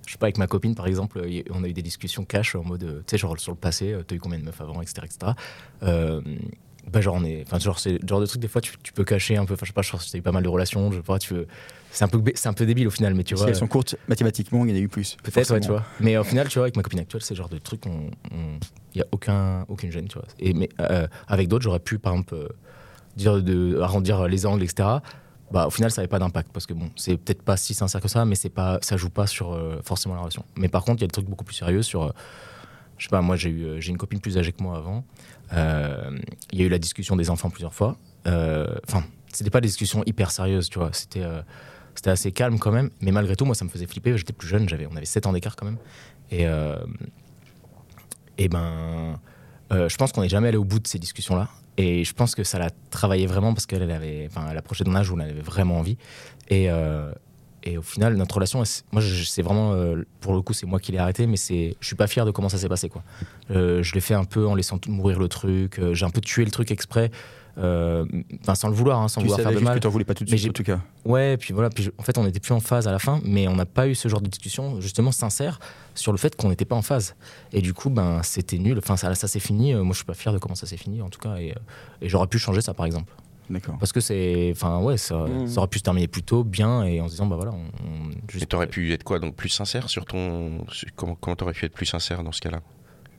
sais 0.07 0.19
pas 0.19 0.27
avec 0.27 0.39
ma 0.39 0.47
copine 0.47 0.75
par 0.75 0.87
exemple, 0.87 1.25
on 1.51 1.65
a 1.65 1.69
eu 1.69 1.73
des 1.73 1.83
discussions 1.83 2.25
cash 2.25 2.55
en 2.55 2.65
mode, 2.65 3.05
tu 3.07 3.11
sais, 3.11 3.19
genre 3.19 3.39
sur 3.39 3.53
le 3.53 3.59
passé, 3.59 3.93
euh, 3.93 4.03
t'as 4.03 4.17
eu 4.17 4.21
combien 4.21 4.39
de 4.39 4.45
meufs 4.45 4.61
avant, 4.61 4.81
etc., 4.81 5.03
etc. 5.05 5.33
Euh, 6.87 6.91
bah 6.93 7.01
genre 7.01 7.17
on 7.19 7.25
est, 7.25 7.43
enfin 7.47 7.59
genre 7.59 7.79
c'est 7.79 7.99
genre 8.09 8.21
de 8.21 8.27
truc 8.27 8.41
des 8.41 8.49
fois 8.49 8.61
tu, 8.61 8.73
tu 8.83 8.93
peux 8.93 9.05
cacher 9.05 9.37
un 9.37 9.45
peu, 9.45 9.55
enfin 9.55 9.65
je 9.65 9.71
sais 9.71 9.75
pas, 9.75 9.83
je 9.83 9.91
pense 9.91 10.07
que 10.07 10.11
t'as 10.13 10.19
eu 10.19 10.23
pas 10.23 10.33
mal 10.33 10.43
de 10.43 10.49
relations, 10.49 10.91
je 10.93 10.97
sais 10.99 11.03
pas, 11.03 11.19
tu 11.19 11.35
veux, 11.35 11.47
c'est 11.91 12.05
un 12.05 12.09
peu, 12.09 12.23
c'est 12.35 12.49
un 12.49 12.53
peu 12.53 12.67
débile 12.67 12.87
au 12.89 12.91
final, 12.91 13.15
mais 13.15 13.23
tu 13.25 13.35
Si 13.37 13.41
vois. 13.41 13.49
elles 13.51 13.57
sont 13.57 13.67
courtes, 13.69 13.97
mathématiquement, 14.09 14.65
il 14.65 14.71
y 14.71 14.75
en 14.75 14.77
a 14.77 14.81
eu 14.81 14.89
plus. 14.89 15.17
Peut-être, 15.23 15.53
ouais, 15.53 15.61
tu 15.61 15.69
vois. 15.69 15.85
Mais 16.01 16.17
au 16.17 16.25
final, 16.25 16.49
tu 16.49 16.59
vois, 16.59 16.65
avec 16.65 16.77
ma 16.77 16.83
copine 16.83 16.99
actuelle, 17.01 17.23
c'est 17.23 17.35
genre 17.37 17.49
de 17.49 17.59
truc, 17.59 17.85
il 17.87 18.59
n'y 18.97 19.01
a 19.03 19.07
aucun, 19.13 19.65
aucune 19.69 19.93
gêne, 19.93 20.09
tu 20.09 20.19
vois. 20.19 20.27
Et, 20.41 20.55
mais 20.55 20.69
euh, 20.81 21.07
avec 21.29 21.47
d'autres, 21.49 21.63
j'aurais 21.63 21.79
pu, 21.79 21.99
par 22.01 22.15
exemple, 22.15 22.35
euh, 22.35 22.49
dire 23.17 23.41
de 23.43 23.79
arrondir 23.81 24.27
les 24.27 24.45
angles, 24.45 24.65
etc. 24.65 24.89
Bah, 25.53 25.69
au 25.69 25.71
final, 25.71 25.93
ça 25.93 26.01
n'avait 26.03 26.09
pas 26.09 26.19
d'impact 26.19 26.51
parce 26.53 26.67
que 26.67 26.75
bon, 26.75 26.91
c'est 26.97 27.17
peut-être 27.17 27.43
pas 27.43 27.57
si 27.57 27.75
sincère 27.75 28.01
que 28.01 28.09
ça, 28.09 28.25
mais 28.25 28.35
c'est 28.35 28.49
pas, 28.49 28.79
ça 28.83 28.97
joue 28.97 29.11
pas 29.11 29.29
sur 29.29 29.53
euh, 29.53 29.81
forcément 29.85 30.15
la 30.17 30.21
relation. 30.23 30.45
Mais 30.57 30.69
par 30.69 30.83
contre, 30.85 30.99
il 30.99 31.03
y 31.03 31.05
a 31.05 31.09
des 31.09 31.13
trucs 31.13 31.29
beaucoup 31.29 31.45
plus 31.45 31.55
sérieux 31.55 31.83
sur. 31.83 32.13
Je 32.99 33.05
sais 33.05 33.11
pas, 33.11 33.21
moi 33.21 33.37
j'ai 33.37 33.51
eu, 33.51 33.65
euh, 33.65 33.81
j'ai 33.81 33.91
une 33.91 33.99
copine 33.99 34.21
plus 34.21 34.39
âgée 34.39 34.53
que 34.53 34.63
moi 34.63 34.77
avant. 34.77 35.05
Euh, 35.53 36.19
Il 36.53 36.61
y 36.61 36.63
a 36.63 36.67
eu 36.67 36.69
la 36.69 36.79
discussion 36.79 37.17
des 37.17 37.31
enfants 37.31 37.51
plusieurs 37.51 37.75
fois. 37.75 37.97
Euh, 38.27 38.75
Enfin, 38.89 39.05
c'était 39.33 39.51
pas 39.51 39.61
des 39.61 39.69
discussions 39.69 40.03
hyper 40.07 40.31
sérieuses, 40.31 40.69
tu 40.69 40.79
vois. 40.79 40.91
C'était 40.93 41.25
c'était 41.95 42.11
assez 42.11 42.33
calme 42.33 42.59
quand 42.59 42.73
même. 42.73 42.91
Mais 43.01 43.13
malgré 43.13 43.37
tout, 43.37 43.45
moi 43.45 43.55
ça 43.55 43.65
me 43.65 43.71
faisait 43.71 43.87
flipper. 43.87 44.17
J'étais 44.17 44.33
plus 44.33 44.49
jeune, 44.49 44.67
on 44.91 44.97
avait 44.97 45.07
7 45.07 45.27
ans 45.27 45.33
d'écart 45.33 45.57
quand 45.57 45.67
même. 45.67 45.79
Et, 46.31 46.45
et 48.39 48.49
ben, 48.49 49.19
je 49.71 49.97
pense 49.97 50.13
qu'on 50.13 50.23
n'est 50.23 50.29
jamais 50.29 50.49
allé 50.49 50.57
au 50.57 50.65
bout 50.65 50.79
de 50.79 50.87
ces 50.87 50.99
discussions-là. 50.99 51.49
Et 51.77 52.05
je 52.05 52.15
pense 52.15 52.37
que 52.37 52.45
ça 52.45 52.59
l'a 52.59 52.71
travaillé 52.91 53.27
vraiment 53.27 53.53
parce 53.53 53.67
qu'elle 53.67 53.89
avait, 53.91 54.29
enfin, 54.31 54.47
elle 54.49 54.57
approchait 54.57 54.85
d'un 54.85 54.95
âge 54.95 55.11
où 55.11 55.17
on 55.17 55.21
avait 55.21 55.33
vraiment 55.33 55.79
envie. 55.79 55.99
Et, 56.49 56.69
et 57.65 57.79
au 57.79 57.83
final, 57.83 58.15
notre 58.17 58.35
relation, 58.37 58.63
moi, 58.93 59.03
c'est 59.25 59.43
vraiment, 59.43 59.73
euh, 59.73 60.05
pour 60.21 60.35
le 60.35 60.43
coup, 60.43 60.53
c'est 60.53 60.67
moi 60.67 60.79
qui 60.79 60.93
l'ai 60.93 60.99
arrêté, 60.99 61.27
mais 61.27 61.37
c'est, 61.37 61.75
je 61.81 61.87
suis 61.87 61.97
pas 61.97 62.07
fier 62.07 62.25
de 62.27 62.31
comment 62.31 62.49
ça 62.51 62.59
s'est 62.59 62.69
passé, 62.69 62.89
quoi. 62.89 63.03
Euh, 63.51 63.83
je 63.83 63.95
l'ai 63.95 64.01
fait 64.01 64.15
un 64.15 64.25
peu 64.25 64.47
en 64.47 64.55
laissant 64.55 64.79
mourir 64.89 65.19
le 65.19 65.29
truc. 65.29 65.79
euh, 65.79 65.95
j'ai 65.95 66.05
un 66.05 66.11
peu 66.11 66.21
tué 66.21 66.45
le 66.45 66.51
truc 66.51 66.71
exprès, 66.71 67.11
enfin, 67.57 68.55
sans 68.55 68.69
le 68.69 68.75
vouloir, 68.75 69.01
hein, 69.01 69.09
sans 69.09 69.21
Tu 69.21 69.27
vouloir 69.29 69.41
faire 69.41 69.53
de 69.61 69.65
mal. 69.65 69.77
que 69.81 69.87
tu 69.87 69.89
voulais 69.93 70.05
pas 70.05 70.15
tout 70.15 70.25
de 70.25 70.29
suite, 70.37 70.51
en 70.51 70.53
tout 70.53 70.63
cas. 70.63 70.81
Ouais, 71.05 71.37
puis 71.37 71.55
voilà, 71.55 71.71
puis 71.71 71.85
je- 71.85 71.91
en 71.99 72.03
fait, 72.03 72.19
on 72.19 72.25
n'était 72.25 72.41
plus 72.41 72.53
en 72.53 72.61
phase 72.61 72.89
à 72.89 72.93
la 72.93 72.99
fin, 72.99 73.21
mais 73.25 73.49
on 73.49 73.57
n'a 73.57 73.67
pas 73.67 73.87
eu 73.89 73.95
ce 73.95 74.09
genre 74.09 74.21
de 74.21 74.29
discussion 74.29 74.81
justement 74.81 75.13
sincère 75.13 75.59
sur 75.95 76.13
le 76.13 76.19
fait 76.19 76.35
qu'on 76.37 76.49
n'était 76.49 76.65
pas 76.65 76.77
en 76.77 76.83
phase. 76.83 77.15
Et 77.53 77.61
du 77.63 77.73
coup, 77.75 77.91
ben, 77.91 78.21
c'était 78.23 78.59
nul. 78.59 78.79
Enfin, 78.79 78.97
ça, 78.97 79.15
ça 79.15 79.29
s'est 79.29 79.41
fini. 79.41 79.75
Moi, 79.75 79.91
je 79.93 79.97
suis 79.99 80.05
pas 80.05 80.15
fier 80.15 80.33
de 80.33 80.39
comment 80.39 80.55
ça 80.57 80.67
s'est 80.67 80.77
fini, 80.77 81.01
en 81.03 81.09
tout 81.11 81.21
cas. 81.21 81.37
Et, 81.37 81.55
et 82.01 82.09
j'aurais 82.09 82.27
pu 82.27 82.39
changer 82.39 82.61
ça, 82.61 82.75
par 82.75 82.87
exemple. 82.87 83.13
D'accord. 83.51 83.77
Parce 83.79 83.93
que 83.93 84.01
c'est, 84.01 84.51
enfin, 84.53 84.81
ouais, 84.81 84.97
ça, 84.97 85.17
Mhm. 85.27 85.47
ça 85.49 85.59
aurait 85.59 85.69
pu 85.69 85.79
se 85.79 85.85
terminer 85.85 86.09
plus 86.09 86.23
tôt, 86.23 86.45
bien, 86.45 86.85
et 86.85 87.01
en 87.01 87.07
se 87.07 87.13
disant, 87.13 87.27
bah 87.27 87.37
voilà, 87.37 87.53
on, 87.53 87.57
on- 87.87 88.11
juste- 88.31 88.43
Et 88.45 88.47
t'aurais 88.47 88.67
pu 88.67 88.93
être 88.93 89.05
quoi 89.05 89.19
Donc 89.19 89.35
plus 89.37 89.51
sincère 89.51 89.91
sur 89.91 90.05
ton. 90.07 90.65
comment 90.97 91.37
t'aurais 91.37 91.53
pu 91.53 91.67
être 91.67 91.75
plus 91.75 91.87
sincère 91.87 92.23
dans 92.25 92.33
ce 92.33 92.41
cas-là? 92.41 92.61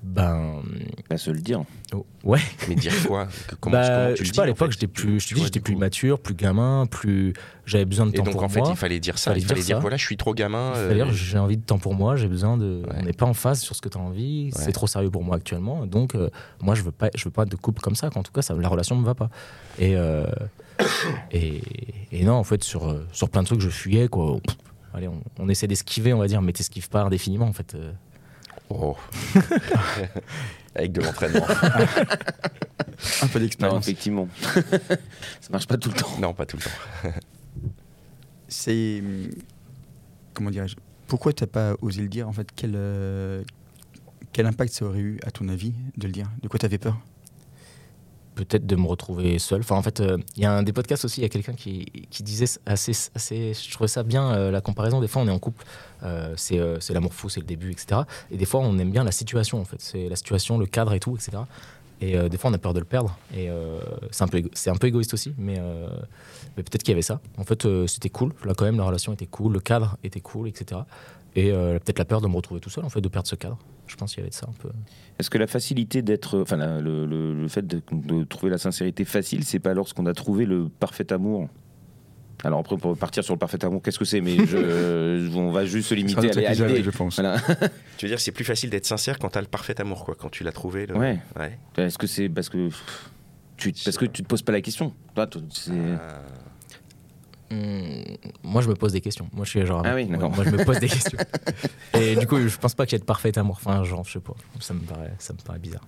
Ben, 0.08 0.62
Pas 1.10 1.18
se 1.18 1.32
le 1.32 1.40
dire. 1.42 1.64
oh, 1.94 2.06
ouais. 2.24 2.40
Mais 2.70 2.76
dire 2.76 2.94
quoi 3.08 3.26
Que- 3.48 3.56
comment, 3.56 3.76
bah, 3.76 3.88
comment 4.06 4.14
tu 4.16 4.24
je 4.24 4.30
sais 4.30 4.36
pas, 4.36 4.44
à 4.44 4.46
l'époque, 4.46 4.72
j'étais 4.72 4.88
plus, 4.88 5.20
je 5.20 5.28
te 5.30 5.34
dis, 5.34 5.44
j'étais 5.44 5.60
plus 5.60 5.74
coup. 5.74 5.80
mature, 5.80 6.20
plus 6.20 6.36
gamin, 6.36 6.86
plus, 6.86 7.34
j'avais 7.66 7.86
besoin 7.86 8.06
de 8.06 8.12
Et 8.12 8.18
temps 8.18 8.24
donc 8.24 8.34
pour 8.34 8.44
en 8.44 8.50
fait, 8.50 8.60
moi. 8.60 8.70
il 8.70 8.76
fallait 8.78 9.00
dire 9.00 9.18
ça. 9.18 9.32
Fallait 9.32 9.42
il 9.42 9.48
fallait 9.48 9.60
dire 9.62 9.66
dire 9.66 9.76
ça. 9.78 9.82
voilà, 9.82 9.98
je 9.98 10.06
suis 10.06 10.16
trop 10.16 10.34
gamin. 10.36 10.74
euh, 10.76 10.88
C'est-à-dire, 10.88 11.12
j'ai 11.12 11.38
envie 11.40 11.58
de 11.58 11.64
temps 11.64 11.80
pour 11.80 11.96
moi, 11.96 12.16
j'ai 12.16 12.28
besoin 12.28 12.56
de. 12.56 12.84
Ouais. 12.88 12.96
On 13.00 13.02
n'est 13.04 13.14
pas 13.14 13.26
en 13.26 13.34
phase 13.34 13.62
sur 13.62 13.76
ce 13.76 13.82
que 13.82 13.90
tu 13.90 13.98
as 13.98 14.02
envie, 14.02 14.52
Ouais. 14.56 14.62
c'est 14.64 14.72
trop 14.72 14.88
sérieux 14.88 15.10
pour 15.10 15.24
moi 15.24 15.38
actuellement. 15.38 15.86
Donc, 15.88 16.14
euh, 16.16 16.30
moi, 16.62 16.76
je 16.76 16.84
veux 16.84 16.92
pas, 16.92 17.10
je 17.16 17.24
veux 17.26 17.32
pas 17.32 17.46
de 17.46 17.56
couple 17.56 17.82
comme 17.82 17.96
ça. 17.96 18.10
En 18.16 18.22
tout 18.24 18.32
cas, 18.32 18.42
ça, 18.44 18.54
la 18.54 18.70
relation 18.70 18.96
me 18.96 19.04
va 19.06 19.16
pas. 19.16 19.30
Et, 19.80 19.96
euh, 19.98 20.26
et, 21.32 21.62
et 22.12 22.24
non, 22.24 22.34
en 22.36 22.44
fait, 22.44 22.64
sur, 22.64 22.88
euh, 22.90 23.06
sur 23.12 23.30
plein 23.30 23.42
de 23.42 23.48
trucs, 23.48 23.62
je 23.62 23.70
fuyais. 23.70 24.08
Quoi. 24.08 24.38
Pff, 24.46 24.56
allez, 24.94 25.08
on, 25.08 25.22
on 25.40 25.50
essaie 25.50 25.68
d'esquiver, 25.68 26.14
on 26.14 26.20
va 26.20 26.28
dire, 26.28 26.42
mais 26.42 26.54
t'esquives 26.54 26.90
pas 26.90 27.02
indéfiniment, 27.02 27.48
en 27.48 27.54
fait. 27.54 27.76
Oh. 28.70 28.96
Avec 30.76 30.92
de 30.92 31.02
l'entraînement. 31.02 31.46
Un 33.22 33.28
peu 33.28 33.40
Non, 33.40 33.46
d'expérience. 33.46 33.88
effectivement. 33.88 34.28
ça 35.42 35.50
marche 35.52 35.68
pas 35.68 35.78
tout 35.78 35.90
le 35.90 35.96
temps. 35.96 36.20
non, 36.20 36.34
pas 36.34 36.46
tout 36.46 36.58
le 36.58 36.64
temps. 36.64 37.20
C'est. 38.48 39.02
Comment 40.34 40.50
dirais-je 40.50 40.76
Pourquoi 41.08 41.32
tu 41.34 41.44
n'as 41.44 41.48
pas 41.48 41.76
osé 41.82 42.02
le 42.02 42.08
dire 42.10 42.28
En 42.28 42.34
fait, 42.34 42.48
quel, 42.56 42.74
euh, 42.76 43.44
quel 44.34 44.46
impact 44.46 44.74
ça 44.74 44.86
aurait 44.86 45.00
eu, 45.00 45.20
à 45.26 45.32
ton 45.32 45.48
avis, 45.48 45.74
de 45.98 46.08
le 46.08 46.14
dire? 46.14 46.30
De 46.42 46.48
quoi 46.48 46.60
tu 46.60 46.66
avais 46.66 46.78
peur? 46.78 46.98
Peut-être 48.36 48.68
de 48.68 48.76
me 48.76 48.86
retrouver 48.86 49.40
seul. 49.40 49.62
Enfin, 49.62 49.76
en 49.76 49.82
fait, 49.82 50.00
euh, 50.02 50.18
il 50.36 50.44
y 50.44 50.46
a 50.46 50.52
un 50.52 50.64
des 50.64 50.74
podcasts 50.74 51.06
aussi, 51.06 51.22
il 51.22 51.24
y 51.24 51.26
a 51.26 51.30
quelqu'un 51.30 51.54
qui, 51.54 51.86
disait 52.20 52.60
assez, 52.66 52.92
assez. 53.16 53.54
Je 53.54 53.72
trouvais 53.72 53.88
ça 53.88 54.04
bien, 54.04 54.32
euh, 54.34 54.52
la 54.52 54.62
comparaison. 54.62 55.02
Des 55.02 55.08
fois, 55.08 55.22
on 55.22 55.28
est 55.28 55.32
en 55.32 55.40
couple, 55.40 55.64
euh, 56.04 56.34
c'est 56.38 56.60
euh, 56.60 56.78
l'amour 56.90 57.14
fou, 57.14 57.30
c'est 57.30 57.40
le 57.40 57.46
début, 57.46 57.72
etc. 57.72 58.02
Et 58.30 58.38
des 58.38 58.46
fois, 58.46 58.60
on 58.60 58.78
aime 58.78 58.92
bien 58.92 59.04
la 59.04 59.12
situation, 59.12 59.60
en 59.60 59.66
fait. 59.66 59.78
C'est 59.80 60.10
la 60.10 60.16
situation, 60.16 60.58
le 60.58 60.66
cadre 60.66 60.94
et 60.94 61.00
tout, 61.00 61.16
etc. 61.16 61.44
Et 62.02 62.18
des 62.30 62.38
fois, 62.38 62.50
on 62.50 62.54
a 62.54 62.58
peur 62.58 62.74
de 62.74 62.80
le 62.80 62.86
perdre. 62.86 63.18
Et 63.34 63.50
c'est 64.12 64.24
un, 64.26 64.28
peu 64.28 64.44
un 64.68 64.76
peu 64.76 64.88
égoïste 64.88 65.14
aussi, 65.14 65.34
mais, 65.38 65.62
peut-être 66.56 66.84
qu'il 66.84 66.90
y 66.90 66.92
avait 66.92 67.02
ça. 67.02 67.22
En 67.38 67.46
fait, 67.46 67.66
c'était 67.88 68.10
cool. 68.10 68.34
Là, 68.44 68.54
quand 68.54 68.66
même, 68.66 68.78
la 68.78 68.84
relation 68.84 69.14
était 69.14 69.26
cool, 69.26 69.54
le 69.54 69.62
cadre 69.62 69.98
était 70.04 70.20
cool, 70.20 70.50
etc. 70.50 70.82
Et 71.38 71.52
euh, 71.52 71.74
peut-être 71.80 72.00
la 72.00 72.06
peur 72.06 72.22
de 72.22 72.28
me 72.28 72.36
retrouver 72.36 72.62
tout 72.62 72.70
seul, 72.70 72.86
en 72.86 72.90
fait, 72.90 73.02
de 73.02 73.10
perdre 73.10 73.28
ce 73.28 73.36
cadre. 73.36 73.58
Je 73.88 73.96
pense 73.96 74.12
qu'il 74.14 74.20
y 74.20 74.24
avait 74.24 74.30
de 74.30 74.36
ça 74.36 74.48
un 74.50 74.54
peu. 74.54 74.70
Est-ce 75.20 75.30
que 75.30 75.38
la 75.38 75.48
facilité 75.48 76.02
d'être, 76.02 76.40
enfin 76.40 76.56
la- 76.58 76.80
le, 76.80 77.06
le- 77.06 77.34
le 77.34 77.48
fait 77.50 77.66
de, 77.68 77.82
de 77.92 78.24
trouver 78.24 78.50
la 78.52 78.58
sincérité 78.58 79.04
facile, 79.06 79.44
c'est 79.44 79.60
pas 79.60 79.74
lorsqu'on 79.74 80.06
a 80.06 80.14
trouvé 80.14 80.46
le 80.46 80.70
parfait 80.70 81.12
amour? 81.12 81.50
Alors 82.44 82.60
après, 82.60 82.78
pour 82.78 82.98
partir 82.98 83.24
sur 83.24 83.34
le 83.34 83.40
parfait 83.40 83.64
amour, 83.66 83.82
qu'est-ce 83.82 84.00
que 84.00 84.06
c'est? 84.06 84.22
Mais 84.22 84.38
je- 84.46 85.36
on 85.38 85.52
va 85.52 85.66
juste 85.66 85.90
se 85.90 85.96
limiter 85.96 86.30
à 86.46 86.54
l'idée. 86.54 86.84
je 86.84 86.90
pense. 86.92 87.16
Voilà. 87.20 87.38
Tu 87.98 88.06
veux 88.06 88.10
dire, 88.10 88.20
c'est 88.20 88.32
plus 88.34 88.44
facile 88.44 88.70
d'être 88.70 88.86
sincère 88.86 89.20
quand 89.20 89.30
t'as 89.30 89.42
le 89.42 89.48
parfait 89.48 89.80
amour, 89.80 90.04
quoi, 90.06 90.16
quand 90.16 90.30
tu 90.30 90.44
l'as 90.44 90.52
trouvé. 90.52 90.86
le- 90.86 90.96
Ouais. 90.98 91.20
ouais. 91.38 91.58
Est-ce 91.78 91.98
que 91.98 92.08
c'est 92.08 92.28
parce 92.30 92.50
que 92.50 92.70
tu, 93.58 93.72
parce 93.84 93.98
que 93.98 94.06
tu 94.06 94.22
te 94.24 94.28
poses 94.28 94.42
pas 94.42 94.52
la 94.52 94.62
question? 94.62 94.94
Toi, 95.16 95.28
Ah. 95.32 96.22
Hmm, 97.52 98.16
moi, 98.44 98.62
je 98.62 98.70
me 98.70 98.74
pose 98.76 98.92
des 98.94 99.02
questions. 99.02 99.30
Moi, 99.34 99.46
je 99.46 99.50
suis 99.52 99.66
genre. 99.66 99.84
Ah 99.86 99.94
oui, 99.96 100.04
ouais, 100.04 100.10
d'accord. 100.10 100.32
moi, 100.32 100.44
je 100.44 100.50
me 100.50 100.64
pose 100.66 100.80
des 100.80 100.88
questions. 100.96 101.18
Et 101.94 102.16
du 102.16 102.26
coup, 102.28 102.38
je 102.40 102.58
pense 102.58 102.74
pas 102.74 102.86
qu'il 102.86 102.94
y 102.94 102.98
ait 102.98 103.00
de 103.00 103.06
parfait 103.06 103.38
amour. 103.38 103.58
Enfin, 103.64 103.84
genre, 103.84 104.04
je 104.06 104.14
sais 104.14 104.20
pas. 104.20 104.34
Ça 104.60 104.74
me 104.74 104.80
paraît, 104.80 105.14
ça 105.20 105.34
me 105.34 105.38
paraît 105.40 105.60
bizarre. 105.60 105.84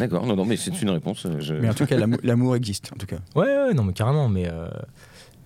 D'accord, 0.00 0.26
non, 0.26 0.34
non, 0.36 0.44
mais 0.44 0.56
c'est 0.56 0.82
une 0.82 0.90
réponse. 0.90 1.26
je- 1.38 1.54
Mais 1.54 1.68
en 1.70 1.74
tout 1.74 1.86
cas, 1.86 1.96
l'amour- 2.22 2.56
existe, 2.56 2.90
en 2.92 2.96
tout 2.96 3.06
cas. 3.06 3.18
Ouais, 3.36 3.46
ouais, 3.46 3.72
non, 3.74 3.84
mais 3.84 3.92
carrément. 3.92 4.28
Mais 4.28 4.48
euh, 4.50 4.68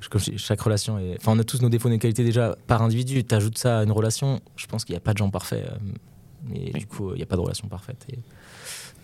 je- 0.00 0.08
comme 0.08 0.20
je 0.20 0.30
dis, 0.30 0.38
chaque 0.38 0.60
relation 0.62 0.98
est. 0.98 1.16
Enfin, 1.20 1.32
on 1.36 1.38
a 1.38 1.44
tous 1.44 1.60
nos 1.60 1.68
défauts, 1.68 1.90
nos 1.90 1.98
qualités 1.98 2.24
déjà 2.24 2.56
par 2.66 2.80
individu. 2.82 3.22
T'ajoutes 3.24 3.58
ça 3.58 3.80
à 3.80 3.84
une 3.84 3.92
relation. 3.92 4.40
Je 4.56 4.66
pense 4.66 4.84
qu'il 4.86 4.94
n'y 4.94 4.98
a 4.98 5.00
pas 5.00 5.12
de 5.12 5.18
gens 5.18 5.28
parfaits. 5.30 5.66
euh, 5.66 6.54
Et 6.54 6.70
du 6.70 6.86
coup, 6.86 7.10
il 7.12 7.16
n'y 7.16 7.22
a 7.22 7.26
pas 7.26 7.36
de 7.36 7.42
relation 7.42 7.68
parfaite. 7.68 8.06
Et, 8.10 8.18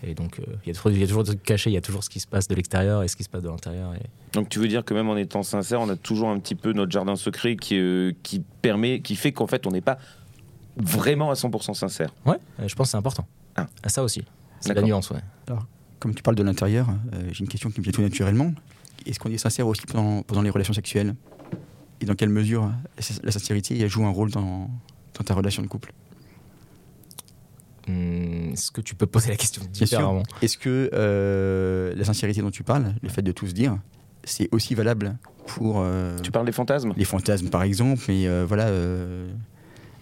et 0.03 0.13
donc, 0.13 0.39
euh, 0.39 0.43
il 0.63 0.67
y, 0.67 0.71
a 0.71 0.73
toujours- 0.75 0.91
il 0.91 0.99
y 0.99 1.03
a 1.03 1.07
toujours 1.07 1.23
des 1.23 1.29
trucs 1.31 1.43
cachés. 1.43 1.69
Il 1.69 1.73
y 1.73 1.77
a 1.77 1.81
toujours 1.81 2.03
ce 2.03 2.09
qui 2.09 2.19
se 2.19 2.27
passe 2.27 2.47
de 2.47 2.55
l'extérieur 2.55 3.01
et 3.03 3.07
ce 3.07 3.15
qui 3.15 3.23
se 3.23 3.29
passe 3.29 3.41
de 3.41 3.49
l'intérieur. 3.49 3.93
Et... 3.95 4.01
Donc 4.33 4.49
tu 4.49 4.59
veux 4.59 4.67
dire 4.67 4.85
que 4.85 4.93
même 4.93 5.09
en 5.09 5.17
étant 5.17 5.41
sincère, 5.43 5.81
on 5.81 5.89
a 5.89 5.95
toujours 5.95 6.29
un 6.29 6.39
petit 6.39 6.55
peu 6.55 6.71
notre 6.73 6.91
jardin 6.91 7.15
secret 7.15 7.55
qui, 7.55 7.77
euh, 7.79 8.11
qui 8.23 8.43
permet, 8.61 9.01
qui 9.01 9.15
fait 9.15 9.31
qu'en 9.31 9.47
fait 9.47 9.65
on 9.65 9.71
n'est 9.71 9.81
pas 9.81 9.97
vraiment 10.77 11.31
à 11.31 11.33
100% 11.33 11.73
sincère. 11.73 12.13
Ouais, 12.25 12.37
euh, 12.59 12.67
je 12.67 12.75
pense 12.75 12.87
que 12.87 12.91
c'est 12.91 12.97
important. 12.97 13.25
Ah. 13.55 13.67
À 13.81 13.89
ça 13.89 14.03
aussi. 14.03 14.23
C'est 14.59 14.73
la 14.73 14.81
nuance, 14.81 15.09
ouais. 15.11 15.19
Comme 15.99 16.13
tu 16.13 16.21
parles 16.21 16.35
de 16.35 16.43
l'intérieur, 16.43 16.87
euh, 17.13 17.29
j'ai 17.31 17.43
une 17.43 17.49
question 17.49 17.71
qui 17.71 17.79
me 17.79 17.83
vient 17.83 17.91
tout 17.91 18.01
naturellement. 18.03 18.53
Est-ce 19.07 19.19
qu'on 19.19 19.31
est 19.31 19.37
sincère 19.39 19.65
aussi 19.67 19.81
pendant, 19.87 20.21
pendant 20.21 20.43
les 20.43 20.51
relations 20.51 20.73
sexuelles? 20.73 21.15
Et 22.01 22.05
dans 22.05 22.13
quelle 22.13 22.29
mesure 22.29 22.71
la 23.23 23.31
sincérité 23.31 23.87
joue 23.89 24.05
un 24.05 24.11
rôle 24.11 24.29
dans, 24.29 24.69
dans 25.17 25.23
ta 25.25 25.33
relation 25.33 25.63
de 25.63 25.67
couple? 25.67 25.91
Hmm, 27.87 28.51
Est-ce 28.53 28.71
que 28.71 28.81
tu 28.81 28.95
peux 28.95 29.05
poser 29.05 29.29
la 29.29 29.37
question 29.37 29.61
différemment 29.71 30.23
Est-ce 30.41 30.57
que 30.57 30.89
euh, 30.93 31.93
la 31.95 32.03
sincérité 32.03 32.41
dont 32.41 32.51
tu 32.51 32.63
parles, 32.63 32.93
le 33.01 33.09
fait 33.09 33.21
de 33.21 33.31
tout 33.31 33.47
se 33.47 33.53
dire, 33.53 33.77
c'est 34.23 34.49
aussi 34.51 34.75
valable 34.75 35.17
pour 35.45 35.75
euh, 35.79 36.17
Tu 36.19 36.31
parles 36.31 36.45
des 36.45 36.51
fantasmes? 36.51 36.93
les 36.97 37.05
fantasmes 37.05 37.49
par 37.49 37.63
exemple, 37.63 38.03
mais 38.09 38.27
euh, 38.27 38.45
voilà, 38.45 38.67
euh, 38.67 39.31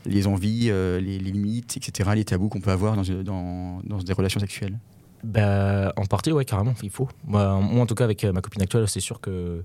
les 0.06 0.26
envies, 0.26 0.70
euh, 0.70 1.00
les, 1.00 1.20
les 1.20 1.32
limites, 1.32 1.78
etc., 1.78 2.10
les 2.16 2.26
tabous 2.26 2.50
qu'on 2.50 2.62
peut 2.62 2.72
avoir 2.72 2.96
dans, 2.96 3.04
dans, 3.24 3.82
dans 3.84 3.98
des 4.00 4.14
relations 4.14 4.40
sexuelles? 4.40 4.80
Bah, 5.24 5.94
en 5.98 6.06
partie, 6.06 6.32
ouais, 6.32 6.46
carrément, 6.46 6.74
il 6.84 6.90
faut. 6.92 7.08
Moi, 7.26 7.60
moi, 7.60 7.82
en 7.82 7.86
tout 7.86 7.96
cas, 7.96 8.04
avec 8.04 8.24
ma 8.26 8.42
copine 8.42 8.62
actuelle, 8.62 8.88
c'est 8.88 9.00
sûr 9.00 9.20
que, 9.22 9.64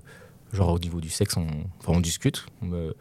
genre, 0.53 0.69
au 0.73 0.79
niveau 0.79 0.99
du 1.01 1.09
sexe, 1.09 1.37
on, 1.37 1.45
enfin, 1.79 1.93
on 1.93 1.99
discute. 1.99 2.45
On, 2.63 2.91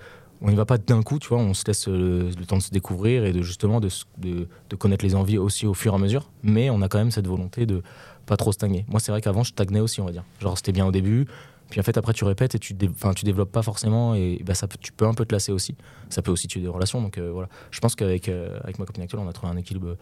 on 0.43 0.51
y 0.51 0.55
va 0.55 0.65
pas 0.65 0.79
d'un 0.79 1.03
coup, 1.03 1.19
tu 1.19 1.29
vois, 1.29 1.39
on 1.39 1.55
se 1.55 1.65
laisse 1.67 1.89
euh, 1.89 2.31
le 2.39 2.47
temps 2.47 2.57
de 2.57 2.63
se 2.63 2.71
découvrir 2.71 3.25
et 3.25 3.33
de 3.33 3.43
justement 3.43 3.81
de, 3.81 3.89
de, 4.19 4.77
connaître 4.77 5.05
les 5.05 5.15
envies 5.15 5.39
aussi 5.39 5.67
au 5.67 5.75
fur 5.75 5.93
et 5.93 5.97
à 5.97 5.99
mesure. 5.99 6.31
Mais 6.43 6.71
on 6.71 6.81
a 6.83 6.89
quand 6.89 6.99
même 6.99 7.11
cette 7.11 7.27
volonté 7.27 7.67
de 7.67 7.83
pas 8.27 8.37
trop 8.37 8.53
stagner. 8.53 8.85
Moi, 8.89 9.01
c'est 9.01 9.13
vrai 9.13 9.21
qu'avant, 9.21 9.43
je 9.43 9.51
stagnais 9.51 9.81
aussi, 9.81 10.01
on 10.01 10.07
va 10.07 10.13
dire. 10.13 10.25
Genre, 10.41 10.57
c'était 10.57 10.73
bien 10.73 10.87
au 10.87 10.93
début. 10.93 11.27
Puis 11.69 11.79
en 11.79 11.83
fait, 11.83 11.97
après, 11.99 12.13
tu 12.13 12.25
répètes 12.25 12.55
et 12.55 12.59
tu, 12.59 12.75
dé- 12.75 12.91
tu 13.15 13.25
développes 13.25 13.53
pas 13.53 13.63
forcément 13.63 14.15
et 14.15 14.43
bah, 14.45 14.55
ça 14.55 14.67
tu 14.81 14.93
peux 14.93 15.07
un 15.07 15.15
peu 15.15 15.25
te 15.25 15.35
lasser 15.35 15.53
aussi. 15.53 15.77
Ça 16.09 16.21
peut 16.23 16.33
aussi 16.33 16.49
tuer 16.49 16.61
des 16.61 16.69
relations. 16.69 17.01
Donc 17.01 17.19
euh, 17.19 17.31
voilà. 17.33 17.49
Je 17.71 17.79
pense 17.81 17.95
qu'avec 17.95 18.29
euh, 18.29 18.59
avec 18.65 18.79
ma 18.79 18.87
copine 18.87 19.03
actuelle, 19.05 19.23
on 19.25 19.29
a 19.29 19.33
trouvé 19.33 19.53
un 19.53 19.57
équilibre. 19.57 19.97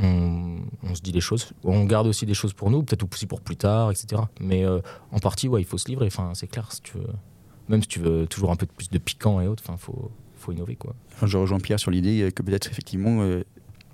On, 0.00 0.94
se 0.94 1.00
dit 1.00 1.10
les 1.10 1.20
choses. 1.20 1.50
On 1.64 1.84
garde 1.84 2.06
aussi 2.06 2.24
des 2.24 2.34
choses 2.34 2.52
pour 2.52 2.70
nous, 2.70 2.84
peut-être 2.84 3.04
aussi 3.12 3.26
pour 3.26 3.40
plus 3.40 3.56
tard, 3.56 3.90
etc. 3.90 4.22
Mais 4.38 4.64
en 4.64 5.18
partie, 5.18 5.48
ouais, 5.48 5.60
il 5.60 5.64
faut 5.64 5.76
se 5.76 5.88
livrer. 5.88 6.06
Enfin, 6.06 6.30
c'est 6.34 6.46
clair. 6.46 6.70
Si 6.70 6.82
tu 6.82 6.98
veux, 6.98 7.08
même 7.68 7.82
si 7.82 7.88
tu 7.88 8.00
veux 8.00 8.26
toujours 8.26 8.50
un 8.50 8.56
peu 8.56 8.66
plus 8.66 8.90
de 8.90 8.98
piquant 8.98 9.40
et 9.40 9.46
autres, 9.46 9.62
enfin, 9.66 9.76
faut, 9.76 10.10
faut 10.36 10.52
innover, 10.52 10.76
quoi. 10.76 10.94
Je 11.22 11.36
rejoins 11.36 11.60
Pierre 11.60 11.80
sur 11.80 11.90
l'idée 11.90 12.30
que 12.34 12.42
peut-être 12.42 12.70
effectivement 12.70 13.22
euh, 13.22 13.42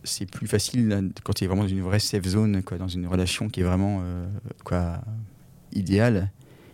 c'est 0.04 0.30
plus 0.30 0.46
facile 0.46 1.10
quand 1.22 1.32
tu 1.32 1.44
es 1.44 1.46
vraiment 1.46 1.62
dans 1.62 1.68
une 1.68 1.82
vraie 1.82 1.98
safe 1.98 2.26
zone, 2.26 2.62
quoi, 2.62 2.78
dans 2.78 2.88
une 2.88 3.06
relation 3.06 3.48
qui 3.48 3.60
est 3.60 3.64
vraiment 3.64 4.00
euh, 4.02 4.26
quoi, 4.64 5.00
idéale. 5.72 6.30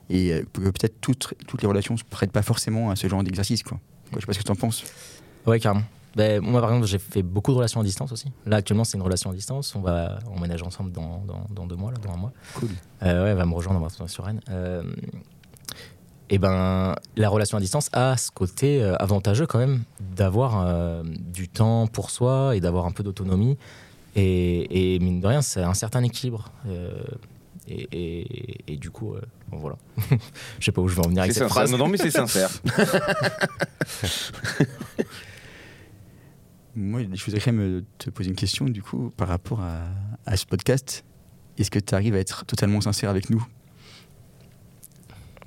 Et 0.08 0.32
euh, 0.32 0.42
que 0.52 0.62
peut-être 0.62 1.00
toutes, 1.00 1.34
toutes 1.46 1.62
les 1.62 1.68
relations 1.68 1.94
ne 1.94 1.98
se 1.98 2.04
prêtent 2.04 2.32
pas 2.32 2.42
forcément 2.42 2.90
à 2.90 2.96
ce 2.96 3.06
genre 3.06 3.22
d'exercice. 3.22 3.62
Quoi. 3.62 3.78
Quoi, 4.10 4.16
je 4.16 4.20
sais 4.20 4.26
pas 4.26 4.32
ce 4.32 4.38
que 4.40 4.44
tu 4.44 4.50
en 4.50 4.56
penses. 4.56 4.84
Ouais, 5.46 5.60
carrément. 5.60 5.84
Ben, 6.16 6.40
moi, 6.40 6.60
par 6.60 6.70
exemple, 6.70 6.88
j'ai 6.88 6.98
fait 6.98 7.22
beaucoup 7.22 7.52
de 7.52 7.56
relations 7.56 7.80
à 7.80 7.84
distance 7.84 8.10
aussi. 8.10 8.26
Là, 8.44 8.56
actuellement, 8.56 8.82
c'est 8.82 8.96
une 8.96 9.04
relation 9.04 9.30
à 9.30 9.34
distance. 9.34 9.76
On 9.76 9.80
va 9.80 10.18
emménager 10.26 10.64
ensemble 10.64 10.90
dans, 10.90 11.22
dans, 11.24 11.46
dans 11.48 11.66
deux 11.66 11.76
mois, 11.76 11.92
là, 11.92 11.98
dans 11.98 12.12
un 12.12 12.16
mois. 12.16 12.32
Cool. 12.54 12.70
Euh, 13.04 13.22
ouais, 13.22 13.30
elle 13.30 13.36
va 13.36 13.46
me 13.46 13.54
rejoindre, 13.54 13.80
on 13.80 13.86
va 13.86 14.08
sur 14.08 14.24
Rennes. 14.24 14.40
Euh, 14.48 14.82
et 16.30 16.38
ben, 16.38 16.94
la 17.16 17.28
relation 17.28 17.58
à 17.58 17.60
distance 17.60 17.90
a 17.92 18.16
ce 18.16 18.30
côté 18.30 18.80
euh, 18.82 18.94
avantageux 18.96 19.46
quand 19.46 19.58
même 19.58 19.82
d'avoir 20.16 20.64
euh, 20.66 21.02
du 21.04 21.48
temps 21.48 21.86
pour 21.88 22.10
soi 22.10 22.54
et 22.56 22.60
d'avoir 22.60 22.86
un 22.86 22.92
peu 22.92 23.02
d'autonomie. 23.02 23.58
Et, 24.16 24.94
et 24.94 24.98
mine 25.00 25.20
de 25.20 25.26
rien, 25.26 25.42
c'est 25.42 25.62
un 25.62 25.74
certain 25.74 26.02
équilibre. 26.02 26.50
Euh, 26.68 27.02
et, 27.68 27.88
et- 27.92 28.72
et 28.72 28.76
du 28.76 28.90
coup, 28.90 29.14
euh, 29.14 29.20
bon, 29.48 29.58
voilà. 29.58 29.76
Je 30.60 30.64
sais 30.64 30.72
pas 30.72 30.80
où 30.80 30.88
je 30.88 30.94
vais 30.96 31.04
en 31.04 31.08
venir 31.08 31.22
avec 31.22 31.32
C'est 31.34 31.40
cette 31.40 31.48
sincère. 31.48 31.54
phrase. 31.68 31.72
Non, 31.72 31.78
non, 31.78 31.88
mais 31.88 31.96
c'est 31.98 32.10
sincère. 32.10 32.50
Moi, 36.76 37.00
je 37.12 37.24
voudrais 37.24 37.40
quand 37.40 37.52
même 37.52 37.82
te 37.98 38.10
poser 38.10 38.30
une 38.30 38.36
question 38.36 38.64
du 38.66 38.82
coup 38.82 39.12
par 39.16 39.28
rapport 39.28 39.60
à, 39.60 39.82
à 40.26 40.36
ce 40.36 40.46
podcast. 40.46 41.04
est-ce 41.58 41.70
que 41.70 41.78
tu 41.80 41.94
arrives 41.94 42.14
à 42.14 42.18
être 42.18 42.44
totalement 42.46 42.80
sincère 42.80 43.10
avec 43.10 43.28
nous? 43.30 43.44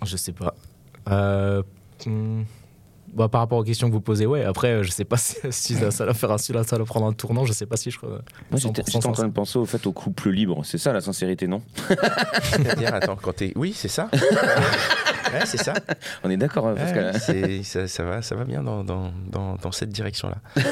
Je 0.05 0.17
sais 0.17 0.33
pas. 0.33 0.53
Euh, 1.09 1.63
hmm, 2.05 2.43
bah, 3.13 3.27
par 3.29 3.41
rapport 3.41 3.59
aux 3.59 3.63
questions 3.63 3.87
que 3.89 3.93
vous 3.93 4.01
posez, 4.01 4.25
ouais. 4.25 4.43
Après, 4.43 4.69
euh, 4.69 4.83
je 4.83 4.89
sais 4.89 5.05
pas 5.05 5.17
si, 5.17 5.35
si 5.51 5.75
ça, 5.75 5.91
ça 5.91 6.05
va 6.05 6.13
faire 6.13 6.31
un, 6.31 6.37
si 6.37 6.51
ça 6.51 6.77
va 6.77 6.85
prendre 6.85 7.05
un 7.05 7.13
tournant. 7.13 7.45
Je 7.45 7.53
sais 7.53 7.65
pas 7.65 7.77
si 7.77 7.91
je. 7.91 7.99
Moi, 8.01 8.19
j'étais 8.55 8.81
en 8.95 9.11
train 9.11 9.27
de 9.27 9.33
penser 9.33 9.59
au 9.59 9.65
fait 9.65 9.85
au 9.85 9.91
couple 9.91 10.31
libre. 10.31 10.61
C'est 10.65 10.77
ça 10.79 10.93
la 10.93 11.01
sincérité, 11.01 11.47
non? 11.47 11.61
C'est-à-dire, 12.43 12.93
attends, 12.93 13.15
quand 13.15 13.33
t'es. 13.33 13.53
Oui, 13.55 13.73
c'est 13.75 13.87
ça. 13.87 14.09
ouais, 14.13 15.45
c'est 15.45 15.57
ça. 15.57 15.73
On 16.23 16.29
est 16.29 16.37
d'accord, 16.37 16.67
hein, 16.67 16.75
Ouais, 16.75 17.61
ça, 17.63 17.87
ça 17.87 18.03
va, 18.03 18.21
ça 18.21 18.35
va 18.35 18.45
bien 18.45 18.63
dans, 18.63 18.83
dans, 18.83 19.11
dans, 19.29 19.55
dans 19.55 19.71
cette 19.71 19.89
direction-là. 19.89 20.37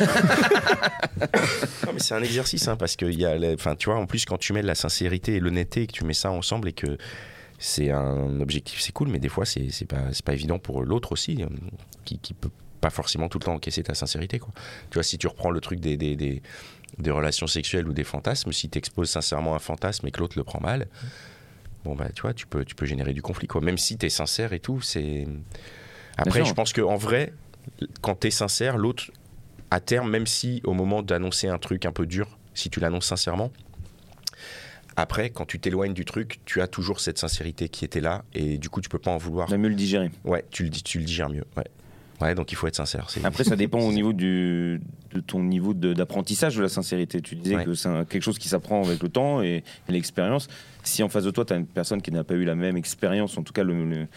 non, 1.86 1.92
mais 1.94 2.00
c'est 2.00 2.16
un 2.16 2.24
exercice, 2.24 2.68
hein, 2.68 2.76
parce 2.76 2.96
que 2.96 3.06
il 3.06 3.20
y 3.20 3.26
a, 3.26 3.36
enfin, 3.54 3.76
tu 3.76 3.90
vois, 3.90 4.00
en 4.00 4.08
plus, 4.08 4.26
quand 4.26 4.38
tu 4.38 4.54
mets 4.54 4.64
la 4.64 4.76
sincérité 4.76 5.36
et 5.36 5.40
l'honnêteté 5.40 5.84
et 5.84 5.88
que 5.88 5.94
tu 5.94 6.06
mets 6.06 6.14
ça 6.14 6.32
ensemble 6.32 6.70
et 6.70 6.74
que 6.74 6.98
c'est 7.62 7.92
un 7.92 8.42
objectif, 8.42 8.82
c'est 8.82 8.92
cool, 8.92 9.10
mais 9.10 9.20
des 9.20 9.30
fois, 9.30 9.46
c'est 9.46 9.86
pas, 9.86 10.08
pas 10.26 10.34
évident 10.34 10.58
pour 10.58 10.82
l'autre 10.82 11.12
aussi, 11.12 11.44
euh, 11.44 11.48
qui, 12.06 12.18
qui 12.18 12.34
peut 12.34 12.50
pas 12.82 12.90
forcément 12.90 13.30
tout 13.30 13.38
le 13.38 13.44
temps 13.44 13.54
encaisser 13.54 13.84
ta 13.84 13.94
sincérité, 13.94 14.40
quoi. 14.40 14.52
Tu 14.90 14.96
vois, 14.96 15.04
si 15.04 15.20
tu 15.20 15.28
reprends 15.28 15.52
le 15.52 15.62
truc 15.62 15.80
des, 15.80 15.96
des, 15.96 16.16
des, 16.16 16.42
des 16.98 17.12
relations 17.12 17.46
sexuelles 17.46 17.88
ou 17.88 17.94
des 17.94 18.04
fantasmes, 18.04 18.52
si 18.52 18.68
tu 18.68 18.80
exposes 18.80 19.12
sincèrement 19.12 19.54
un 19.54 19.60
fantasme 19.60 20.08
et 20.08 20.12
que 20.12 20.20
l'autre 20.20 20.40
le 20.40 20.44
prend 20.44 20.60
mal, 20.60 20.88
bon, 21.86 21.94
bah, 21.94 22.10
tu 22.16 22.24
vois, 22.24 22.34
tu 22.34 22.48
peux, 22.48 22.66
tu 22.66 22.74
peux 22.74 22.88
générer 22.88 23.14
du 23.14 23.22
conflit, 23.22 23.46
quoi. 23.46 23.62
Même 23.62 23.78
si 23.78 23.96
tu 23.96 24.08
es 24.08 24.10
sincère 24.10 24.54
et 24.54 24.60
tout, 24.60 24.82
c'est. 24.82 25.28
Après, 26.18 26.44
je 26.44 26.54
pense 26.54 26.74
qu'en 26.74 26.98
vrai, 26.98 27.32
quand 28.02 28.22
tu 28.22 28.28
es 28.28 28.32
sincère, 28.32 28.80
l'autre, 28.80 29.12
à 29.70 29.80
terme, 29.80 30.10
même 30.10 30.26
si 30.26 30.62
au 30.64 30.74
moment 30.74 31.04
d'annoncer 31.04 31.48
un 31.48 31.60
truc 31.60 31.86
un 31.86 31.92
peu 31.92 32.08
dur, 32.08 32.40
si 32.56 32.72
tu 32.72 32.80
l'annonces 32.80 33.06
sincèrement, 33.06 33.52
après, 34.96 35.30
quand 35.30 35.46
tu 35.46 35.60
t'éloignes 35.60 35.94
du 35.94 36.06
truc, 36.06 36.40
tu 36.46 36.62
as 36.62 36.68
toujours 36.68 37.00
cette 37.00 37.18
sincérité 37.18 37.70
qui 37.70 37.86
était 37.86 38.02
là 38.02 38.24
et 38.34 38.58
du 38.58 38.70
coup, 38.70 38.82
tu 38.82 38.90
peux 38.90 39.00
pas 39.00 39.12
en 39.12 39.18
vouloir. 39.18 39.52
a 39.52 39.58
mieux 39.58 39.70
le 39.70 39.76
digérer. 39.76 40.12
Ouais, 40.26 40.44
tu 40.52 40.64
le, 40.64 40.70
tu 40.70 41.00
le 41.00 41.06
digères 41.06 41.30
mieux. 41.30 41.46
Ouais. 41.58 41.64
Ouais, 42.20 42.36
donc 42.36 42.52
il 42.52 42.56
faut 42.56 42.68
être 42.68 42.76
sincère. 42.76 43.08
Après, 43.24 43.44
ça 43.44 43.56
dépend 43.56 43.80
au 43.80 43.92
niveau 43.94 44.14
du, 44.14 44.80
de 45.14 45.20
ton 45.22 45.42
niveau 45.44 45.74
d'apprentissage 45.74 46.56
de, 46.56 46.62
la 46.62 46.70
sincérité. 46.70 47.20
Tu 47.22 47.36
disais 47.36 47.56
Ouais. 47.56 47.66
que 47.66 47.74
c'est 47.74 47.90
quelque 48.10 48.22
chose 48.22 48.38
qui 48.38 48.48
s'apprend 48.48 48.84
avec 48.84 49.02
le 49.02 49.10
temps 49.10 49.42
et, 49.42 49.64
et 49.90 49.92
l'expérience. 49.92 50.48
Si 50.84 51.02
en 51.02 51.10
face 51.10 51.24
de 51.24 51.32
toi, 51.32 51.46
tu 51.46 51.54
as 51.54 51.56
une 51.56 51.66
personne 51.66 52.02
qui 52.02 52.12
n'a 52.12 52.24
pas 52.24 52.36
eu 52.36 52.44
la 52.44 52.54
même 52.56 52.78
expérience, 52.78 53.38
en 53.40 53.44
tout 53.44 53.54
cas 53.54 53.64
le, 53.64 53.86
le- 53.90 54.08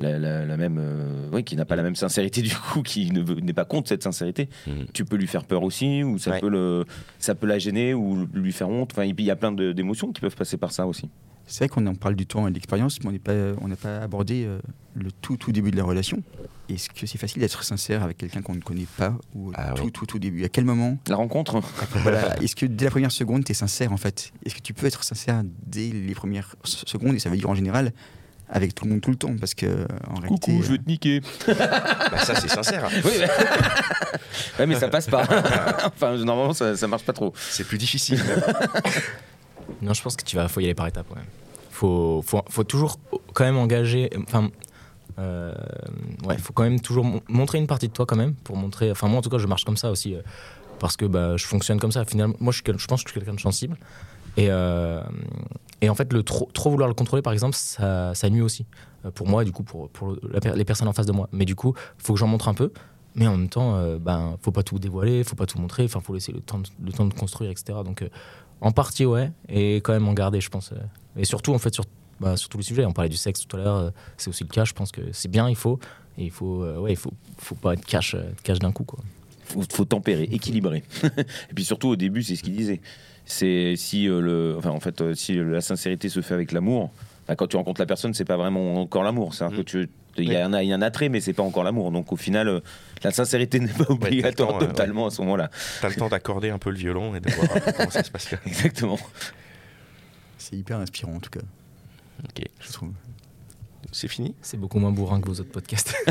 la, 0.00 0.18
la- 0.18 0.44
la 0.44 0.56
même, 0.56 0.78
euh, 0.80 1.28
oui, 1.32 1.44
qui 1.44 1.54
n'a 1.56 1.64
pas 1.64 1.76
la 1.76 1.82
même 1.82 1.94
sincérité 1.96 2.42
du 2.42 2.54
coup, 2.54 2.82
qui 2.82 3.10
ne 3.10 3.22
n'est 3.40 3.52
pas 3.52 3.64
contre 3.64 3.88
cette 3.88 4.02
sincérité, 4.02 4.48
Mhm. 4.66 4.86
tu 4.92 5.04
peux 5.04 5.16
lui 5.16 5.26
faire 5.26 5.44
peur 5.44 5.62
aussi, 5.62 6.02
ou 6.02 6.18
ça 6.18 6.32
Ouais. 6.32 6.40
peut 6.40 6.48
le, 6.48 6.84
ça 7.18 7.34
peut 7.34 7.46
la 7.46 7.58
gêner 7.58 7.94
ou 7.94 8.26
lui 8.34 8.52
faire 8.52 8.68
honte. 8.68 8.90
Enfin, 8.92 9.02
et 9.02 9.14
puis 9.14 9.24
il 9.24 9.28
y 9.28 9.30
a 9.30 9.36
plein 9.36 9.52
de- 9.52 9.72
d'émotions 9.72 10.12
qui 10.12 10.20
peuvent 10.20 10.36
passer 10.36 10.56
par 10.56 10.72
ça 10.72 10.86
aussi. 10.86 11.08
C'est 11.46 11.64
vrai 11.64 11.68
qu'on 11.68 11.86
en 11.88 11.94
parle 11.96 12.14
du 12.14 12.24
temps 12.24 12.46
et 12.46 12.50
de 12.50 12.54
l'expérience, 12.54 12.98
mais 13.02 13.08
on 13.08 13.12
n'est 13.12 13.18
pas, 13.18 13.32
on 13.60 13.68
n'a 13.68 13.76
pas 13.76 13.98
abordé 13.98 14.44
euh, 14.46 14.58
le 14.94 15.10
tout, 15.10 15.36
tout 15.36 15.50
début 15.52 15.70
de 15.72 15.76
la 15.76 15.82
relation. 15.84 16.22
Est-ce 16.68 16.88
que 16.88 17.04
c'est 17.06 17.18
facile 17.18 17.40
d'être 17.40 17.64
sincère 17.64 18.02
avec 18.04 18.16
quelqu'un 18.16 18.42
qu'on 18.42 18.54
ne 18.54 18.60
connaît 18.60 18.86
pas 18.96 19.16
ou 19.34 19.48
au 19.48 19.52
Ah 19.56 19.72
tout, 19.74 19.84
oui. 19.86 19.92
tout, 19.92 20.06
tout 20.06 20.18
début? 20.20 20.44
À 20.44 20.48
quel 20.48 20.64
moment? 20.64 20.96
La 21.08 21.16
rencontre, 21.16 21.60
voilà, 22.04 22.40
Est-ce 22.40 22.54
que 22.56 22.64
dès 22.64 22.84
la 22.86 22.90
première 22.92 23.10
seconde, 23.10 23.44
tu 23.44 23.50
es 23.52 23.54
sincère 23.54 23.92
en 23.92 23.96
fait? 23.96 24.32
Est-ce 24.46 24.54
que 24.54 24.60
tu 24.60 24.72
peux 24.72 24.86
être 24.86 25.02
sincère 25.04 25.42
dès 25.66 25.88
les 25.90 26.14
premières 26.14 26.54
se- 26.64 26.86
secondes 26.86 27.14
Et 27.14 27.18
ça 27.18 27.28
veut 27.28 27.36
dire 27.36 27.50
en 27.50 27.54
général 27.56 27.92
avec 28.54 28.74
tout 28.74 28.84
le 28.84 28.90
monde 28.92 29.00
tout 29.00 29.10
le 29.10 29.16
temps 29.16 29.34
parce 29.40 29.54
que 29.54 29.66
euh, 29.66 29.86
en 30.08 30.20
réalité, 30.20 30.52
coucou, 30.52 30.62
je 30.62 30.72
vais 30.72 30.78
te 30.78 30.86
niquer. 30.88 31.20
Bah, 31.48 32.18
ça, 32.24 32.34
c'est 32.36 32.48
sincère. 32.48 32.88
Oui, 33.04 33.10
mais... 33.18 33.26
ouais, 34.58 34.66
mais 34.66 34.74
ça 34.78 34.88
passe 34.88 35.06
pas. 35.08 35.22
enfin, 35.86 36.16
normalement, 36.18 36.52
ça, 36.52 36.76
ça 36.76 36.86
marche 36.86 37.04
pas 37.04 37.12
trop. 37.14 37.32
C'est 37.36 37.64
plus 37.64 37.78
difficile. 37.78 38.22
Non, 39.80 39.94
je 39.94 40.02
pense 40.02 40.16
que 40.16 40.24
tu 40.24 40.36
vas, 40.36 40.46
faut 40.48 40.60
y 40.60 40.64
aller 40.64 40.74
par 40.74 40.86
étapes. 40.86 41.10
Ouais. 41.10 41.22
Faut, 41.70 42.22
faut, 42.24 42.42
faut 42.48 42.62
toujours 42.64 42.98
quand 43.32 43.44
même 43.44 43.56
engager. 43.56 44.10
Enfin, 44.28 44.50
euh, 45.18 45.52
ouais, 46.24 46.38
faut 46.38 46.52
quand 46.52 46.62
même 46.62 46.80
toujours 46.80 47.04
mon- 47.04 47.20
montrer 47.28 47.58
une 47.58 47.66
partie 47.66 47.88
de 47.88 47.92
toi 47.92 48.06
quand 48.06 48.16
même 48.16 48.34
pour 48.34 48.56
montrer. 48.56 48.90
Enfin, 48.90 49.08
moi 49.08 49.18
en 49.18 49.22
tout 49.22 49.30
cas, 49.30 49.38
je 49.38 49.46
marche 49.46 49.64
comme 49.64 49.76
ça 49.76 49.90
aussi 49.90 50.14
euh, 50.14 50.20
parce 50.78 50.96
que 50.96 51.04
bah, 51.04 51.36
je 51.36 51.46
fonctionne 51.46 51.80
comme 51.80 51.90
ça. 51.92 52.04
Finalement, 52.04 52.34
moi, 52.38 52.52
je, 52.52 52.56
suis 52.56 52.62
quel- 52.64 52.78
je 52.78 52.86
pense 52.86 53.02
que 53.02 53.08
je 53.08 53.12
suis 53.12 53.20
quelqu'un 53.20 53.34
de 53.34 53.40
sensible. 53.40 53.76
Et, 54.36 54.48
euh, 54.50 55.02
et 55.82 55.88
en 55.88 55.96
fait, 55.96 56.12
le 56.12 56.22
trop, 56.22 56.48
vouloir 56.70 56.88
le 56.88 56.94
contrôler, 56.94 57.22
par 57.22 57.32
exemple, 57.32 57.56
ça, 57.56 58.14
nuit 58.30 58.40
aussi 58.40 58.64
euh, 59.04 59.10
pour 59.10 59.26
moi, 59.26 59.44
du 59.44 59.50
coup, 59.50 59.64
pour, 59.64 59.90
les 60.54 60.64
personnes 60.64 60.86
en 60.86 60.92
face 60.92 61.06
de 61.06 61.12
moi. 61.12 61.28
Mais 61.32 61.44
du 61.44 61.56
coup, 61.56 61.74
faut 61.98 62.14
que 62.14 62.18
j'en 62.20 62.28
montre 62.28 62.48
un 62.48 62.54
peu. 62.54 62.72
Mais 63.16 63.26
en 63.26 63.36
même 63.36 63.48
temps, 63.48 63.74
euh, 63.74 63.98
ben, 63.98 64.38
faut 64.40 64.52
pas 64.52 64.62
tout 64.62 64.78
dévoiler, 64.78 65.24
faut 65.24 65.34
pas 65.34 65.44
tout 65.44 65.58
montrer. 65.58 65.84
Enfin, 65.84 66.00
faut 66.00 66.14
laisser 66.14 66.32
le 66.32 66.40
temps 66.40 66.60
de, 66.60 67.14
construire, 67.14 67.50
etc. 67.50 67.80
Donc, 67.84 68.02
euh, 68.02 68.08
en 68.60 68.70
partie, 68.70 69.04
ouais, 69.04 69.32
et 69.48 69.76
quand 69.76 69.92
même 69.92 70.06
en 70.06 70.14
garder, 70.14 70.40
je 70.40 70.48
pense. 70.48 70.72
Et 71.16 71.24
surtout, 71.24 71.52
en 71.52 71.58
fait, 71.58 71.74
sur, 71.74 71.84
bah, 72.20 72.36
sur 72.36 72.48
tous 72.48 72.58
les 72.58 72.64
sujets. 72.64 72.84
On 72.86 72.92
parlait 72.92 73.10
du 73.10 73.16
sexe 73.16 73.44
tout 73.44 73.56
à 73.56 73.60
l'heure, 73.60 73.92
c'est 74.16 74.30
aussi 74.30 74.44
le 74.44 74.50
cas. 74.50 74.64
Je 74.64 74.72
pense 74.72 74.92
que 74.92 75.00
c'est 75.10 75.28
bien, 75.28 75.50
il 75.50 75.56
faut. 75.56 75.80
Et 76.16 76.26
il 76.26 76.30
faut, 76.30 76.64
ouais, 76.64 76.92
il 76.92 76.96
faut, 76.96 77.12
faut 77.38 77.56
pas 77.56 77.74
être 77.74 77.84
cash, 77.84 78.14
cash 78.44 78.60
d'un 78.60 78.70
coup, 78.70 78.84
quoi. 78.84 79.00
Faut, 79.44 79.62
faut 79.70 79.84
tempérer, 79.84 80.24
équilibrer. 80.24 80.82
et 81.04 81.54
puis 81.54 81.64
surtout 81.64 81.88
au 81.88 81.96
début, 81.96 82.22
c'est 82.22 82.36
ce 82.36 82.42
qu'il 82.42 82.56
disait. 82.56 82.80
C'est 83.24 83.74
si 83.76 84.08
euh, 84.08 84.20
le, 84.20 84.54
enfin 84.58 84.70
en 84.70 84.80
fait, 84.80 85.00
euh, 85.00 85.14
si 85.14 85.34
la 85.36 85.60
sincérité 85.60 86.08
se 86.08 86.20
fait 86.22 86.34
avec 86.34 86.52
l'amour, 86.52 86.90
bah, 87.28 87.36
quand 87.36 87.46
tu 87.46 87.56
rencontres 87.56 87.80
la 87.80 87.86
personne, 87.86 88.14
c'est 88.14 88.24
pas 88.24 88.36
vraiment 88.36 88.80
encore 88.80 89.02
l'amour. 89.04 89.34
C'est 89.34 89.44
Mm. 89.46 89.56
que 89.56 89.62
tu, 89.62 89.88
il 90.18 90.30
y, 90.30 90.36
a 90.36 90.44
un, 90.46 90.60
il 90.60 90.68
y 90.68 90.72
a 90.72 90.76
un 90.76 90.82
attrait, 90.82 91.08
mais 91.08 91.20
c'est 91.20 91.32
pas 91.32 91.42
encore 91.42 91.64
l'amour. 91.64 91.90
Donc 91.92 92.12
au 92.12 92.16
final, 92.16 92.48
euh, 92.48 92.60
la 93.04 93.12
sincérité 93.12 93.60
n'est 93.60 93.68
pas 93.68 93.84
obligatoire 93.88 94.50
temps, 94.50 94.58
ouais. 94.60 94.66
totalement 94.66 95.06
à 95.06 95.10
ce 95.10 95.22
moment-là. 95.22 95.50
T'as 95.80 95.88
le 95.88 95.94
temps 95.94 96.08
d'accorder 96.08 96.50
un 96.50 96.58
peu 96.58 96.70
le 96.70 96.76
violon 96.76 97.14
et 97.14 97.20
de 97.20 97.30
voir 97.30 97.56
un 97.56 97.60
peu 97.60 97.72
comment 97.72 97.90
ça 97.90 98.02
se 98.02 98.10
passe. 98.10 98.28
Exactement. 98.46 98.98
c'est 100.38 100.56
hyper 100.56 100.78
inspirant 100.78 101.14
en 101.14 101.20
tout 101.20 101.30
cas, 101.30 101.40
Ok. 102.24 102.44
je 102.60 102.72
trouve. 102.72 102.90
C'est 103.92 104.08
fini 104.08 104.34
C'est 104.42 104.56
beaucoup 104.58 104.78
moins 104.78 104.90
bourrin 104.90 105.20
que 105.20 105.26
vos 105.28 105.34
autres 105.40 105.50
podcasts. 105.52 105.94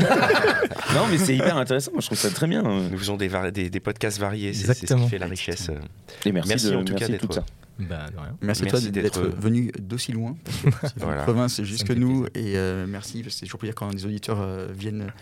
non, 0.94 1.06
mais 1.10 1.18
c'est 1.18 1.34
hyper 1.34 1.56
intéressant. 1.56 1.90
Moi, 1.92 2.00
je 2.00 2.06
trouve 2.06 2.18
ça 2.18 2.30
très 2.30 2.46
bien. 2.46 2.64
euh. 2.64 2.88
Nous 2.90 2.98
faisons 2.98 3.16
des, 3.16 3.28
des, 3.52 3.70
des 3.70 3.80
podcasts 3.80 4.18
variés, 4.18 4.54
c'est 4.54 4.72
c'est 4.72 4.86
ce 4.86 4.94
qui 4.94 5.08
fait 5.08 5.18
la 5.18 5.26
richesse. 5.26 5.68
euh. 5.68 5.74
Et 6.24 6.32
merci, 6.32 6.48
Merci 6.50 6.70
de, 6.70 6.76
en 6.76 6.84
tout 6.84 6.94
cas 6.94 7.00
merci 7.08 7.12
de 7.12 7.18
d'être- 7.18 7.26
tout 7.26 7.32
ça. 7.32 7.44
bah. 7.80 8.06
Merci, 8.40 8.62
à 8.62 8.64
Merci 8.64 8.66
toi 8.66 8.80
d'être- 8.80 8.92
d'être 9.02 9.40
venu 9.40 9.72
d'aussi 9.80 10.12
loin. 10.12 10.36
Voilà. 10.96 11.22
province 11.24 11.60
juste 11.62 11.78
Ça 11.78 11.84
me 11.84 11.88
que 11.88 11.94
fait 11.94 12.00
nous. 12.00 12.24
Et 12.34 12.56
euh, 12.56 12.86
merci, 12.88 13.24
c'est 13.28 13.46
toujours 13.46 13.58
plaisir 13.58 13.74
quand 13.74 13.90
des 13.90 14.06
auditeurs 14.06 14.40
euh, 14.40 14.68
viennent 14.72 15.12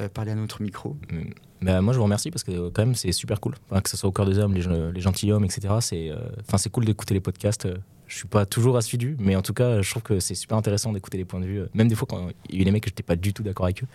euh, 0.00 0.08
parler 0.08 0.30
à 0.30 0.34
notre 0.36 0.62
micro. 0.62 0.96
Mm. 1.10 1.22
Bah, 1.62 1.80
moi, 1.80 1.92
je 1.92 1.98
vous 1.98 2.04
remercie 2.04 2.30
parce 2.30 2.44
que 2.44 2.52
euh, 2.52 2.70
quand 2.72 2.84
même, 2.84 2.94
c'est 2.94 3.10
super 3.12 3.40
cool. 3.40 3.54
Enfin, 3.70 3.80
que 3.80 3.88
ce 3.90 3.96
soit 3.96 4.08
au 4.08 4.12
cœur 4.12 4.26
des 4.26 4.38
hommes, 4.38 4.54
les, 4.54 4.60
gen- 4.62 4.92
les 4.94 5.00
gentilshommes, 5.00 5.44
etc. 5.44 5.74
C'est, 5.80 6.10
euh, 6.10 6.16
enfin, 6.46 6.58
c'est 6.58 6.70
cool 6.70 6.84
d'écouter 6.84 7.14
les 7.14 7.20
podcasts. 7.20 7.66
Je 8.06 8.16
suis 8.16 8.28
pas 8.28 8.46
toujours 8.46 8.76
assidu, 8.76 9.16
mais 9.18 9.34
en 9.34 9.42
tout 9.42 9.52
cas, 9.54 9.82
je 9.82 9.90
trouve 9.90 10.02
que 10.02 10.20
c'est 10.20 10.34
super 10.36 10.56
intéressant 10.56 10.92
d'écouter 10.92 11.18
les 11.18 11.24
points 11.24 11.40
de 11.40 11.46
vue. 11.46 11.62
Même 11.74 11.88
des 11.88 11.94
fois, 11.96 12.06
quand 12.08 12.28
il 12.48 12.54
y 12.54 12.58
a 12.58 12.62
eu 12.62 12.64
des 12.64 12.70
mecs 12.70 12.84
que 12.84 12.90
j'étais 12.90 13.02
pas 13.02 13.16
du 13.16 13.32
tout 13.34 13.42
d'accord 13.42 13.66
avec 13.66 13.82
eux, 13.82 13.86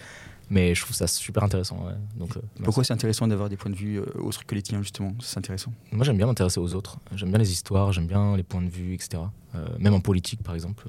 mais 0.50 0.76
je 0.76 0.82
trouve 0.82 0.93
ça 0.95 1.08
super 1.08 1.43
intéressant. 1.43 1.86
ouais. 1.86 1.93
Donc, 2.17 2.36
euh. 2.36 2.41
Pourquoi 2.63 2.84
c'est 2.84 2.91
intéressant 2.91 3.26
d'avoir 3.26 3.47
des 3.47 3.56
points 3.56 3.71
de 3.71 3.76
vue 3.78 4.00
euh, 4.00 4.06
autres 4.19 4.45
que 4.45 4.54
les 4.54 4.62
tiens, 4.62 4.82
justement 4.82 5.13
C'est 5.21 5.38
intéressant. 5.38 5.71
Moi, 5.93 6.04
j'aime 6.04 6.17
bien 6.17 6.26
m'intéresser 6.28 6.60
aux 6.60 6.76
autres. 6.76 6.97
J'aime 7.15 7.30
bien 7.30 7.39
les 7.39 7.52
histoires, 7.54 7.93
j'aime 7.93 8.08
bien 8.08 8.36
les 8.36 8.43
points 8.43 8.62
de 8.62 8.69
vue, 8.69 8.93
etc. 8.93 9.24
Euh, 9.56 9.65
même 9.80 9.93
en 9.93 10.02
politique, 10.02 10.43
par 10.43 10.56
exemple. 10.56 10.88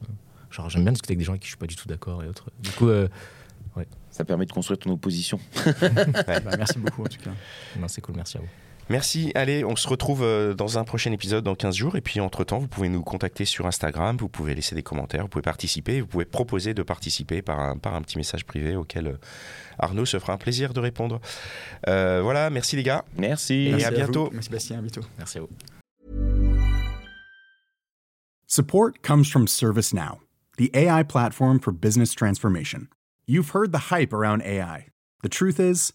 Genre, 0.51 0.69
j'aime 0.69 0.83
bien 0.83 0.91
discuter 0.93 1.13
avec 1.13 1.19
des 1.21 1.25
gens 1.25 1.33
avec 1.33 1.43
qui 1.43 1.47
je 1.47 1.53
suis 1.53 1.59
pas 1.59 1.69
du 1.69 1.77
tout 1.77 1.87
d'accord 1.87 2.25
et 2.25 2.29
autres. 2.29 2.51
Du 2.61 2.71
coup, 2.73 2.89
euh, 2.89 3.09
Ça 4.11 4.25
permet 4.25 4.47
de 4.47 4.53
construire 4.53 4.79
ton 4.81 4.91
opposition. 4.91 5.39
Bah, 6.27 6.57
merci 6.59 6.79
beaucoup 6.81 7.03
en 7.03 7.07
tout 7.07 7.21
cas. 7.23 7.31
non, 7.79 7.87
c'est 7.87 8.01
cool. 8.01 8.17
Merci 8.17 8.39
à 8.39 8.41
vous. 8.41 8.49
Merci. 8.89 9.33
Allez, 9.35 9.65
on 9.65 9.77
se 9.77 9.89
retrouve 9.89 10.23
euh, 10.23 10.55
dans 10.55 10.79
un 10.79 10.85
prochain 10.85 11.13
épisode 11.13 11.45
dans 11.45 11.55
15 11.55 11.75
jours. 11.75 11.97
Et 11.97 12.01
puis, 12.01 12.21
entre-temps, 12.21 12.59
vous 12.59 12.69
pouvez 12.69 12.89
nous 12.89 13.03
contacter 13.03 13.45
sur 13.45 13.67
Instagram, 13.67 14.17
vous 14.19 14.29
pouvez 14.29 14.55
laisser 14.55 14.75
des 14.75 14.83
commentaires, 14.83 15.23
vous 15.23 15.29
pouvez 15.29 15.43
participer, 15.43 16.01
vous 16.01 16.07
pouvez 16.07 16.25
proposer 16.25 16.75
de 16.75 16.83
participer 16.83 17.43
par 17.43 17.61
un, 17.61 17.77
par 17.77 17.95
un 17.95 18.03
petit 18.03 18.19
message 18.19 18.45
privé 18.45 18.77
auquel 18.77 19.07
euh, 19.07 19.19
Arnaud 19.79 20.05
se 20.05 20.19
fera 20.19 20.35
un 20.35 20.39
plaisir 20.39 20.73
de 20.73 20.81
répondre. 20.81 21.21
Euh, 21.89 22.21
voilà, 22.23 22.51
merci 22.51 22.77
les 22.77 22.83
gars. 22.83 23.05
Merci. 23.17 23.67
Et 23.67 23.71
Merci 23.71 23.87
à 23.87 23.91
bientôt. 23.91 24.31
Merci 24.33 24.51
Bastien, 24.51 24.79
à 24.79 24.83
bientôt. 24.83 25.03
Merci 25.19 25.39
à 25.39 25.41
vous. 25.43 25.49
Support 28.47 29.01
comes 29.01 29.25
from 29.25 29.47
ServiceNow, 29.47 30.21
the 30.59 30.71
AI 30.75 31.03
platform 31.03 31.59
for 31.59 31.73
business 31.73 32.13
transformation. 32.15 32.89
You've 33.27 33.55
heard 33.55 33.73
the 33.73 33.91
hype 33.91 34.13
around 34.13 34.43
AI. 34.43 34.89
The 35.23 35.31
truth 35.31 35.59
is, 35.59 35.95